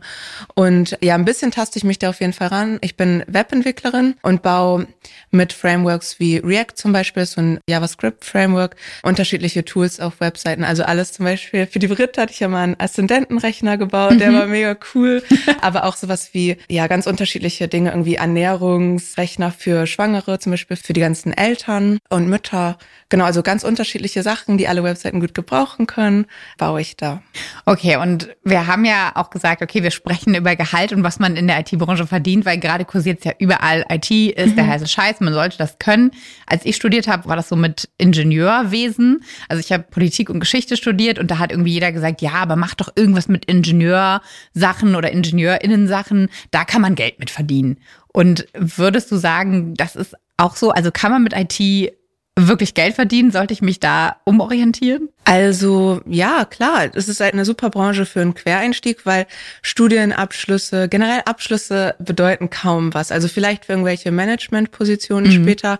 Und 0.55 0.97
ja, 1.01 1.15
ein 1.15 1.25
bisschen 1.25 1.51
taste 1.51 1.77
ich 1.77 1.83
mich 1.83 1.99
da 1.99 2.09
auf 2.09 2.21
jeden 2.21 2.31
Fall 2.31 2.47
ran. 2.47 2.79
Ich 2.81 2.95
bin 2.95 3.23
Webentwicklerin 3.27 4.15
und 4.21 4.41
baue 4.41 4.87
mit 5.31 5.51
Frameworks 5.51 6.19
wie 6.19 6.37
React 6.37 6.75
zum 6.75 6.93
Beispiel, 6.93 7.25
so 7.25 7.41
ein 7.41 7.59
JavaScript-Framework, 7.69 8.77
unterschiedliche 9.03 9.65
Tools 9.65 9.99
auf 9.99 10.21
Webseiten. 10.21 10.63
Also 10.63 10.83
alles 10.83 11.11
zum 11.11 11.25
Beispiel 11.25 11.67
für 11.67 11.79
die 11.79 11.87
Brit 11.87 12.17
hatte 12.17 12.31
ich 12.31 12.39
ja 12.39 12.47
mal 12.47 12.63
einen 12.63 12.79
Aszendentenrechner 12.79 13.77
gebaut, 13.77 14.13
mhm. 14.13 14.19
der 14.19 14.33
war 14.33 14.47
mega 14.47 14.77
cool. 14.95 15.23
aber 15.61 15.83
auch 15.83 15.97
sowas 15.97 16.29
wie, 16.31 16.55
ja, 16.69 16.87
ganz 16.87 17.05
unterschiedliche 17.05 17.67
Dinge, 17.67 17.89
irgendwie 17.89 18.15
Ernährungsrechner 18.15 19.51
für 19.51 19.87
Schwangere, 19.87 20.39
zum 20.39 20.53
Beispiel 20.53 20.77
für 20.77 20.93
die 20.93 21.01
ganzen 21.01 21.33
Eltern 21.33 21.99
und 22.09 22.29
Mütter. 22.29 22.77
Genau, 23.09 23.25
also 23.25 23.40
ganz 23.43 23.63
unterschiedliche 23.63 24.23
Sachen, 24.23 24.57
die 24.57 24.67
alle 24.67 24.83
Webseiten 24.83 25.19
gut 25.19 25.33
gebrauchen 25.33 25.87
können, 25.87 26.25
baue 26.57 26.81
ich 26.81 26.97
da. 26.97 27.21
Okay, 27.65 27.97
und 27.97 28.29
wir 28.43 28.67
haben 28.67 28.85
ja 28.85 29.11
auch 29.15 29.29
gesagt, 29.29 29.61
okay, 29.61 29.83
wir 29.83 29.91
sprechen 29.91 30.35
über 30.35 30.55
Gehalt 30.55 30.93
und 30.93 31.03
was 31.03 31.19
man 31.19 31.35
in 31.35 31.47
der 31.47 31.59
IT-Branche 31.59 32.07
verdient, 32.07 32.45
weil 32.45 32.57
gerade 32.57 32.85
kursiert 32.85 33.19
es 33.19 33.25
ja 33.25 33.33
überall. 33.39 33.85
IT 33.89 34.09
ist 34.11 34.51
mhm. 34.51 34.55
der 34.55 34.67
heiße 34.67 34.87
Scheiß, 34.87 35.19
man 35.19 35.33
sollte 35.33 35.57
das 35.57 35.79
können. 35.79 36.11
Als 36.45 36.65
ich 36.65 36.75
studiert 36.75 37.07
habe, 37.07 37.27
war 37.27 37.35
das 37.35 37.49
so 37.49 37.55
mit 37.55 37.89
Ingenieurwesen. 37.97 39.23
Also 39.47 39.59
ich 39.59 39.71
habe 39.71 39.83
Politik 39.83 40.29
und 40.29 40.39
Geschichte 40.39 40.77
studiert 40.77 41.19
und 41.19 41.31
da 41.31 41.39
hat 41.39 41.51
irgendwie 41.51 41.73
jeder 41.73 41.91
gesagt, 41.91 42.21
ja, 42.21 42.33
aber 42.33 42.55
mach 42.55 42.75
doch 42.75 42.89
irgendwas 42.95 43.27
mit 43.27 43.45
Ingenieursachen 43.45 44.95
oder 44.95 45.11
Ingenieurinnensachen, 45.11 46.29
da 46.51 46.65
kann 46.65 46.81
man 46.81 46.95
Geld 46.95 47.19
mit 47.19 47.29
verdienen. 47.29 47.77
Und 48.13 48.47
würdest 48.53 49.11
du 49.11 49.15
sagen, 49.15 49.73
das 49.75 49.95
ist 49.95 50.15
auch 50.37 50.55
so, 50.55 50.71
also 50.71 50.91
kann 50.91 51.11
man 51.11 51.23
mit 51.23 51.33
IT 51.35 51.93
wirklich 52.37 52.73
Geld 52.73 52.95
verdienen? 52.95 53.31
Sollte 53.31 53.53
ich 53.53 53.61
mich 53.61 53.79
da 53.79 54.17
umorientieren? 54.23 55.09
Also 55.25 56.01
ja, 56.05 56.45
klar, 56.45 56.89
es 56.93 57.07
ist 57.07 57.19
halt 57.19 57.33
eine 57.33 57.45
super 57.45 57.69
Branche 57.69 58.05
für 58.05 58.21
einen 58.21 58.33
Quereinstieg, 58.33 59.05
weil 59.05 59.27
Studienabschlüsse, 59.61 60.89
generell 60.89 61.21
Abschlüsse 61.25 61.95
bedeuten 61.99 62.49
kaum 62.49 62.93
was. 62.93 63.11
Also 63.11 63.27
vielleicht 63.27 63.65
für 63.65 63.73
irgendwelche 63.73 64.11
Managementpositionen 64.11 65.31
mhm. 65.31 65.43
später, 65.43 65.79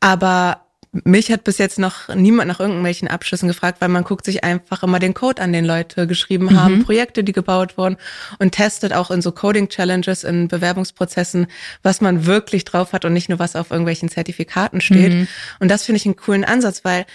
aber 0.00 0.62
mich 0.92 1.30
hat 1.30 1.44
bis 1.44 1.58
jetzt 1.58 1.78
noch 1.78 2.08
niemand 2.14 2.48
nach 2.48 2.58
irgendwelchen 2.58 3.06
Abschlüssen 3.06 3.46
gefragt, 3.46 3.80
weil 3.80 3.88
man 3.88 4.02
guckt 4.02 4.24
sich 4.24 4.42
einfach 4.42 4.82
immer 4.82 4.98
den 4.98 5.14
Code 5.14 5.40
an, 5.40 5.52
den 5.52 5.64
Leute 5.64 6.08
geschrieben 6.08 6.58
haben, 6.58 6.78
mhm. 6.78 6.84
Projekte, 6.84 7.22
die 7.22 7.32
gebaut 7.32 7.78
wurden 7.78 7.96
und 8.38 8.52
testet 8.52 8.92
auch 8.92 9.12
in 9.12 9.22
so 9.22 9.30
Coding-Challenges, 9.30 10.24
in 10.24 10.48
Bewerbungsprozessen, 10.48 11.46
was 11.82 12.00
man 12.00 12.26
wirklich 12.26 12.64
drauf 12.64 12.92
hat 12.92 13.04
und 13.04 13.12
nicht 13.12 13.28
nur 13.28 13.38
was 13.38 13.54
auf 13.54 13.70
irgendwelchen 13.70 14.08
Zertifikaten 14.08 14.80
steht. 14.80 15.12
Mhm. 15.12 15.28
Und 15.60 15.70
das 15.70 15.84
finde 15.84 15.98
ich 15.98 16.06
einen 16.06 16.16
coolen 16.16 16.44
Ansatz, 16.44 16.84
weil 16.84 17.06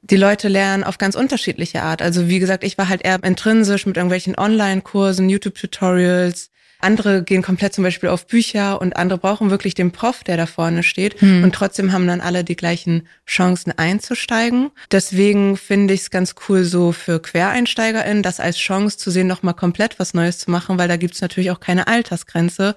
die 0.00 0.16
Leute 0.16 0.48
lernen 0.48 0.84
auf 0.84 0.96
ganz 0.96 1.14
unterschiedliche 1.14 1.82
Art. 1.82 2.00
Also 2.00 2.28
wie 2.28 2.38
gesagt, 2.38 2.64
ich 2.64 2.78
war 2.78 2.88
halt 2.88 3.04
eher 3.04 3.22
intrinsisch 3.22 3.84
mit 3.84 3.96
irgendwelchen 3.96 4.38
Online-Kursen, 4.38 5.28
YouTube-Tutorials, 5.28 6.50
andere 6.80 7.22
gehen 7.22 7.42
komplett 7.42 7.74
zum 7.74 7.84
Beispiel 7.84 8.08
auf 8.08 8.26
Bücher 8.26 8.80
und 8.80 8.96
andere 8.96 9.18
brauchen 9.18 9.50
wirklich 9.50 9.74
den 9.74 9.90
Prof, 9.90 10.22
der 10.22 10.36
da 10.36 10.46
vorne 10.46 10.82
steht. 10.82 11.20
Hm. 11.20 11.42
Und 11.42 11.54
trotzdem 11.54 11.92
haben 11.92 12.06
dann 12.06 12.20
alle 12.20 12.44
die 12.44 12.56
gleichen 12.56 13.08
Chancen 13.26 13.72
einzusteigen. 13.76 14.70
Deswegen 14.92 15.56
finde 15.56 15.94
ich 15.94 16.02
es 16.02 16.10
ganz 16.10 16.34
cool, 16.48 16.64
so 16.64 16.92
für 16.92 17.20
QuereinsteigerInnen 17.20 18.22
das 18.22 18.38
als 18.38 18.58
Chance 18.58 18.96
zu 18.96 19.10
sehen, 19.10 19.26
nochmal 19.26 19.54
komplett 19.54 19.98
was 19.98 20.14
Neues 20.14 20.38
zu 20.38 20.50
machen, 20.50 20.78
weil 20.78 20.88
da 20.88 20.96
gibt's 20.96 21.20
natürlich 21.20 21.50
auch 21.50 21.60
keine 21.60 21.88
Altersgrenze. 21.88 22.74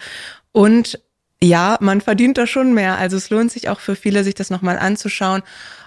Und 0.51 0.99
ja, 1.43 1.77
man 1.81 2.01
verdient 2.01 2.37
da 2.37 2.45
schon 2.45 2.73
mehr. 2.73 2.97
Also 2.97 3.17
es 3.17 3.29
lohnt 3.29 3.51
sich 3.51 3.69
auch 3.69 3.79
für 3.79 3.95
viele, 3.95 4.23
sich 4.23 4.35
das 4.35 4.49
nochmal 4.49 4.77
anzuschauen, 4.77 5.41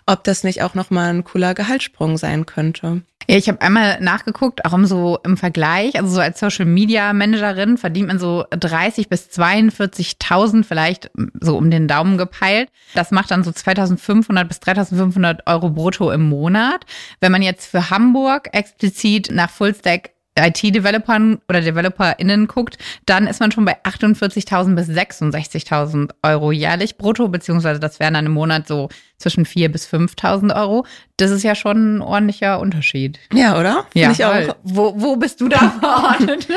ob 0.06 0.24
das 0.24 0.42
nicht 0.44 0.62
auch 0.62 0.74
nochmal 0.74 1.10
ein 1.10 1.24
cooler 1.24 1.54
Gehaltssprung 1.54 2.18
sein 2.18 2.44
könnte. 2.44 3.02
Ja, 3.28 3.36
ich 3.36 3.48
habe 3.48 3.60
einmal 3.60 4.00
nachgeguckt, 4.00 4.64
auch 4.64 4.72
um 4.72 4.84
so 4.84 5.18
im 5.24 5.36
Vergleich, 5.36 5.96
also 5.96 6.14
so 6.14 6.20
als 6.20 6.40
Social 6.40 6.66
Media 6.66 7.12
Managerin 7.12 7.78
verdient 7.78 8.08
man 8.08 8.18
so 8.18 8.44
30 8.50 9.08
bis 9.08 9.28
42.000 9.28 10.64
vielleicht 10.64 11.10
so 11.40 11.56
um 11.56 11.70
den 11.70 11.88
Daumen 11.88 12.18
gepeilt. 12.18 12.68
Das 12.94 13.10
macht 13.10 13.30
dann 13.30 13.44
so 13.44 13.50
2.500 13.50 14.44
bis 14.44 14.58
3.500 14.58 15.46
Euro 15.46 15.70
brutto 15.70 16.10
im 16.10 16.28
Monat. 16.28 16.84
Wenn 17.20 17.32
man 17.32 17.42
jetzt 17.42 17.66
für 17.66 17.90
Hamburg 17.90 18.48
explizit 18.52 19.30
nach 19.32 19.50
Fullstack 19.50 20.13
IT-Developern 20.36 21.40
oder 21.48 21.60
DeveloperInnen 21.60 22.48
guckt, 22.48 22.76
dann 23.06 23.26
ist 23.26 23.40
man 23.40 23.52
schon 23.52 23.64
bei 23.64 23.76
48.000 23.84 24.74
bis 24.74 24.88
66.000 24.88 26.10
Euro 26.22 26.50
jährlich 26.50 26.96
brutto, 26.96 27.28
beziehungsweise 27.28 27.78
das 27.78 28.00
wären 28.00 28.14
dann 28.14 28.26
im 28.26 28.32
Monat 28.32 28.66
so 28.66 28.88
zwischen 29.18 29.46
4.000 29.46 29.68
bis 29.68 29.86
5.000 29.86 30.56
Euro. 30.56 30.86
Das 31.16 31.30
ist 31.30 31.44
ja 31.44 31.54
schon 31.54 31.96
ein 31.96 32.02
ordentlicher 32.02 32.58
Unterschied. 32.58 33.20
Ja, 33.32 33.58
oder? 33.58 33.86
Find 33.92 33.94
ja, 33.94 34.10
ich 34.10 34.24
auch. 34.24 34.56
Wo, 34.64 34.94
wo 34.96 35.16
bist 35.16 35.40
du 35.40 35.48
da 35.48 35.70
verordnet? 35.80 36.48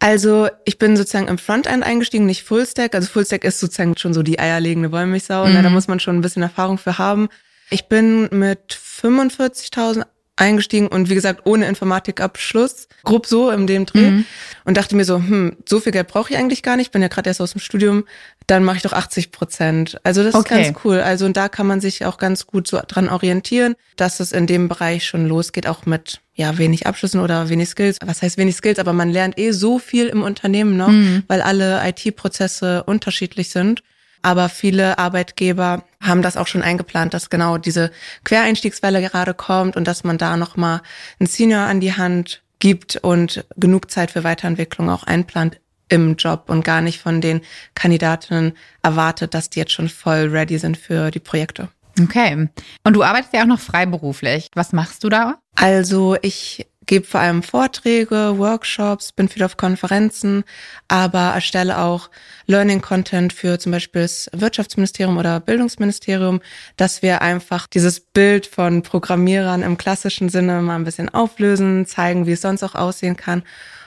also 0.00 0.48
ich 0.66 0.78
bin 0.78 0.96
sozusagen 0.96 1.28
im 1.28 1.38
Frontend 1.38 1.82
eingestiegen, 1.82 2.26
nicht 2.26 2.42
Fullstack. 2.42 2.94
Also 2.94 3.08
Fullstack 3.08 3.44
ist 3.44 3.58
sozusagen 3.58 3.96
schon 3.96 4.12
so 4.12 4.22
die 4.22 4.38
eierlegende 4.38 4.92
Wollmilchsau. 4.92 5.46
Mhm. 5.46 5.62
Da 5.62 5.70
muss 5.70 5.88
man 5.88 5.98
schon 5.98 6.16
ein 6.16 6.20
bisschen 6.20 6.42
Erfahrung 6.42 6.76
für 6.76 6.98
haben. 6.98 7.28
Ich 7.70 7.88
bin 7.88 8.28
mit 8.30 8.74
45.000 8.74 10.04
eingestiegen 10.36 10.88
und 10.88 11.08
wie 11.08 11.14
gesagt 11.14 11.42
ohne 11.44 11.66
Informatikabschluss, 11.66 12.88
grob 13.04 13.26
so 13.26 13.50
in 13.50 13.66
dem 13.66 13.86
Dreh 13.86 14.10
mhm. 14.10 14.24
und 14.64 14.76
dachte 14.76 14.96
mir 14.96 15.04
so, 15.04 15.16
hm, 15.16 15.56
so 15.68 15.78
viel 15.78 15.92
Geld 15.92 16.08
brauche 16.08 16.32
ich 16.32 16.38
eigentlich 16.38 16.62
gar 16.62 16.76
nicht, 16.76 16.90
bin 16.90 17.02
ja 17.02 17.08
gerade 17.08 17.30
erst 17.30 17.40
aus 17.40 17.52
dem 17.52 17.60
Studium, 17.60 18.04
dann 18.46 18.64
mache 18.64 18.76
ich 18.76 18.82
doch 18.82 18.92
80 18.92 19.30
Prozent. 19.30 20.00
Also 20.02 20.24
das 20.24 20.34
okay. 20.34 20.60
ist 20.60 20.66
ganz 20.66 20.84
cool. 20.84 21.00
Also 21.00 21.24
und 21.24 21.36
da 21.36 21.48
kann 21.48 21.66
man 21.66 21.80
sich 21.80 22.04
auch 22.04 22.18
ganz 22.18 22.46
gut 22.46 22.66
so 22.66 22.80
dran 22.86 23.08
orientieren, 23.08 23.76
dass 23.96 24.18
es 24.18 24.32
in 24.32 24.46
dem 24.46 24.68
Bereich 24.68 25.06
schon 25.06 25.26
losgeht, 25.26 25.68
auch 25.68 25.86
mit 25.86 26.20
ja 26.34 26.58
wenig 26.58 26.86
Abschlüssen 26.86 27.20
oder 27.20 27.48
wenig 27.48 27.68
Skills. 27.68 27.98
Was 28.04 28.22
heißt 28.22 28.36
wenig 28.36 28.56
Skills? 28.56 28.80
Aber 28.80 28.92
man 28.92 29.10
lernt 29.10 29.38
eh 29.38 29.52
so 29.52 29.78
viel 29.78 30.08
im 30.08 30.22
Unternehmen 30.22 30.76
noch, 30.76 30.88
mhm. 30.88 31.22
weil 31.28 31.42
alle 31.42 31.80
IT-Prozesse 31.88 32.82
unterschiedlich 32.84 33.50
sind. 33.50 33.82
Aber 34.24 34.48
viele 34.48 34.98
Arbeitgeber 34.98 35.84
haben 36.00 36.22
das 36.22 36.38
auch 36.38 36.46
schon 36.46 36.62
eingeplant, 36.62 37.12
dass 37.12 37.28
genau 37.28 37.58
diese 37.58 37.90
Quereinstiegswelle 38.24 39.02
gerade 39.02 39.34
kommt 39.34 39.76
und 39.76 39.86
dass 39.86 40.02
man 40.02 40.16
da 40.16 40.38
nochmal 40.38 40.80
einen 41.20 41.26
Senior 41.26 41.60
an 41.60 41.80
die 41.80 41.92
Hand 41.92 42.42
gibt 42.58 42.96
und 42.96 43.44
genug 43.58 43.90
Zeit 43.90 44.12
für 44.12 44.24
Weiterentwicklung 44.24 44.88
auch 44.88 45.02
einplant 45.02 45.60
im 45.90 46.16
Job 46.16 46.44
und 46.46 46.64
gar 46.64 46.80
nicht 46.80 47.00
von 47.00 47.20
den 47.20 47.42
Kandidatinnen 47.74 48.54
erwartet, 48.82 49.34
dass 49.34 49.50
die 49.50 49.58
jetzt 49.58 49.72
schon 49.72 49.90
voll 49.90 50.28
ready 50.28 50.56
sind 50.56 50.78
für 50.78 51.10
die 51.10 51.20
Projekte. 51.20 51.68
Okay. 52.00 52.48
Und 52.82 52.94
du 52.94 53.02
arbeitest 53.02 53.34
ja 53.34 53.42
auch 53.42 53.46
noch 53.46 53.60
freiberuflich. 53.60 54.48
Was 54.54 54.72
machst 54.72 55.04
du 55.04 55.10
da? 55.10 55.36
Also 55.54 56.16
ich 56.22 56.66
gebe 56.86 57.06
vor 57.06 57.20
allem 57.20 57.42
Vorträge, 57.42 58.38
Workshops, 58.38 59.12
bin 59.12 59.28
viel 59.28 59.42
auf 59.42 59.56
Konferenzen, 59.56 60.44
aber 60.88 61.32
erstelle 61.34 61.78
auch 61.78 62.10
Learning-Content 62.46 63.32
für 63.32 63.58
zum 63.58 63.72
Beispiel 63.72 64.02
das 64.02 64.30
Wirtschaftsministerium 64.32 65.16
oder 65.16 65.40
Bildungsministerium, 65.40 66.40
dass 66.76 67.02
wir 67.02 67.22
einfach 67.22 67.66
dieses 67.66 68.00
Bild 68.00 68.46
von 68.46 68.82
Programmierern 68.82 69.62
im 69.62 69.76
klassischen 69.76 70.28
Sinne 70.28 70.60
mal 70.62 70.76
ein 70.76 70.84
bisschen 70.84 71.08
auflösen, 71.08 71.86
zeigen, 71.86 72.26
wie 72.26 72.32
es 72.32 72.42
sonst 72.42 72.62
auch 72.62 72.74
aussehen 72.74 73.16
kann. 73.16 73.42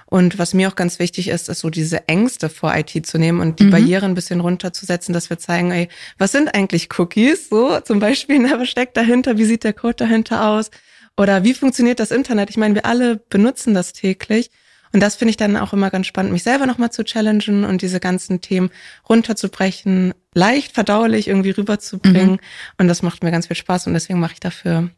Und 0.09 0.39
was 0.39 0.53
mir 0.53 0.69
auch 0.69 0.75
ganz 0.75 0.99
wichtig 0.99 1.27
ist, 1.27 1.49
ist 1.49 1.59
so 1.59 1.69
diese 1.69 2.07
Ängste 2.07 2.47
vor 2.47 2.73
IT 2.73 3.05
zu 3.05 3.17
nehmen 3.17 3.41
und 3.41 3.59
die 3.59 3.65
mhm. 3.65 3.71
Barrieren 3.71 4.11
ein 4.11 4.15
bisschen 4.15 4.39
runterzusetzen, 4.39 5.13
dass 5.13 5.29
wir 5.29 5.37
zeigen, 5.37 5.71
ey, 5.71 5.89
was 6.17 6.31
sind 6.31 6.55
eigentlich 6.55 6.87
Cookies? 6.97 7.49
So 7.49 7.81
zum 7.81 7.99
Beispiel, 7.99 8.39
ne, 8.39 8.55
was 8.57 8.69
steckt 8.69 8.95
dahinter? 8.95 9.37
Wie 9.37 9.43
sieht 9.43 9.65
der 9.65 9.73
Code 9.73 9.95
dahinter 9.95 10.47
aus? 10.47 10.71
Oder 11.17 11.43
wie 11.43 11.53
funktioniert 11.53 11.99
das 11.99 12.11
Internet? 12.11 12.49
Ich 12.49 12.57
meine, 12.57 12.75
wir 12.75 12.85
alle 12.85 13.17
benutzen 13.17 13.73
das 13.73 13.91
täglich. 13.93 14.51
Und 14.93 15.01
das 15.01 15.15
finde 15.15 15.31
ich 15.31 15.37
dann 15.37 15.57
auch 15.57 15.73
immer 15.73 15.89
ganz 15.89 16.07
spannend, 16.07 16.31
mich 16.31 16.43
selber 16.43 16.65
nochmal 16.65 16.91
zu 16.91 17.03
challengen 17.03 17.65
und 17.65 17.81
diese 17.81 17.99
ganzen 17.99 18.41
Themen 18.41 18.69
runterzubrechen, 19.07 20.13
leicht 20.33 20.73
verdaulich 20.73 21.27
irgendwie 21.27 21.49
rüberzubringen. 21.49 22.31
Mhm. 22.31 22.39
Und 22.77 22.87
das 22.87 23.01
macht 23.01 23.23
mir 23.23 23.31
ganz 23.31 23.47
viel 23.47 23.55
Spaß 23.55 23.87
und 23.87 23.93
deswegen 23.93 24.19
mache 24.19 24.33
ich 24.33 24.39
dafür, 24.39 24.89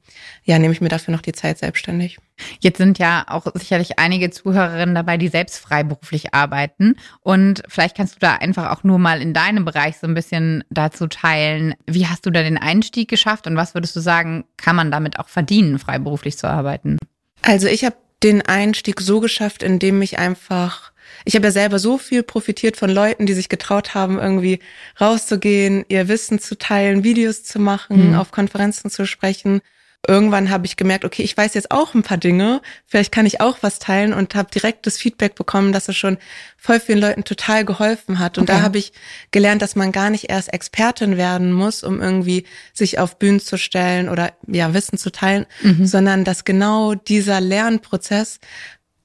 ja, 0.43 0.59
nehme 0.59 0.73
ich 0.73 0.81
mir 0.81 0.89
dafür 0.89 1.13
noch 1.13 1.21
die 1.21 1.31
Zeit 1.31 1.57
selbstständig. 1.57 2.17
Jetzt 2.59 2.77
sind 2.77 2.99
ja 2.99 3.25
auch 3.27 3.47
sicherlich 3.53 3.99
einige 3.99 4.29
Zuhörerinnen 4.29 4.95
dabei, 4.95 5.17
die 5.17 5.27
selbst 5.27 5.59
freiberuflich 5.59 6.33
arbeiten. 6.33 6.95
Und 7.21 7.63
vielleicht 7.67 7.95
kannst 7.97 8.15
du 8.15 8.19
da 8.19 8.35
einfach 8.35 8.71
auch 8.71 8.83
nur 8.83 8.99
mal 8.99 9.21
in 9.21 9.33
deinem 9.33 9.65
Bereich 9.65 9.97
so 9.97 10.07
ein 10.07 10.13
bisschen 10.13 10.63
dazu 10.69 11.07
teilen. 11.07 11.73
Wie 11.85 12.07
hast 12.07 12.25
du 12.25 12.31
da 12.31 12.43
den 12.43 12.57
Einstieg 12.57 13.09
geschafft 13.09 13.47
und 13.47 13.55
was 13.55 13.73
würdest 13.73 13.95
du 13.95 13.99
sagen, 13.99 14.45
kann 14.57 14.75
man 14.75 14.91
damit 14.91 15.19
auch 15.19 15.29
verdienen, 15.29 15.79
freiberuflich 15.79 16.37
zu 16.37 16.47
arbeiten? 16.47 16.97
Also 17.41 17.67
ich 17.67 17.85
habe 17.85 17.95
den 18.23 18.41
Einstieg 18.41 19.01
so 19.01 19.19
geschafft, 19.19 19.63
indem 19.63 20.01
ich 20.01 20.19
einfach, 20.19 20.91
ich 21.25 21.35
habe 21.35 21.47
ja 21.47 21.51
selber 21.51 21.79
so 21.79 21.97
viel 21.97 22.23
profitiert 22.23 22.77
von 22.77 22.89
Leuten, 22.89 23.25
die 23.25 23.33
sich 23.33 23.49
getraut 23.49 23.93
haben, 23.93 24.19
irgendwie 24.19 24.59
rauszugehen, 24.99 25.85
ihr 25.87 26.07
Wissen 26.07 26.39
zu 26.39 26.57
teilen, 26.57 27.03
Videos 27.03 27.43
zu 27.43 27.59
machen, 27.59 28.09
mhm. 28.09 28.15
auf 28.15 28.31
Konferenzen 28.31 28.89
zu 28.89 29.05
sprechen 29.05 29.61
irgendwann 30.07 30.49
habe 30.49 30.65
ich 30.65 30.77
gemerkt, 30.77 31.03
okay, 31.03 31.23
ich 31.23 31.35
weiß 31.35 31.53
jetzt 31.53 31.71
auch 31.71 31.93
ein 31.93 32.03
paar 32.03 32.17
Dinge, 32.17 32.61
vielleicht 32.85 33.11
kann 33.11 33.25
ich 33.25 33.41
auch 33.41 33.57
was 33.61 33.79
teilen 33.79 34.13
und 34.13 34.33
habe 34.33 34.49
direkt 34.49 34.87
das 34.87 34.97
Feedback 34.97 35.35
bekommen, 35.35 35.73
dass 35.73 35.89
es 35.89 35.97
schon 35.97 36.17
voll 36.57 36.79
vielen 36.79 36.99
Leuten 36.99 37.23
total 37.25 37.65
geholfen 37.65 38.19
hat. 38.19 38.37
Und 38.37 38.49
okay. 38.49 38.57
da 38.57 38.63
habe 38.63 38.77
ich 38.77 38.93
gelernt, 39.31 39.61
dass 39.61 39.75
man 39.75 39.91
gar 39.91 40.09
nicht 40.09 40.29
erst 40.29 40.53
Expertin 40.53 41.17
werden 41.17 41.51
muss, 41.51 41.83
um 41.83 42.01
irgendwie 42.01 42.45
sich 42.73 42.97
auf 42.97 43.19
Bühnen 43.19 43.39
zu 43.39 43.57
stellen 43.57 44.09
oder 44.09 44.31
ja 44.47 44.73
Wissen 44.73 44.97
zu 44.97 45.11
teilen, 45.11 45.45
mhm. 45.61 45.85
sondern 45.85 46.23
dass 46.23 46.45
genau 46.45 46.95
dieser 46.95 47.41
Lernprozess 47.41 48.39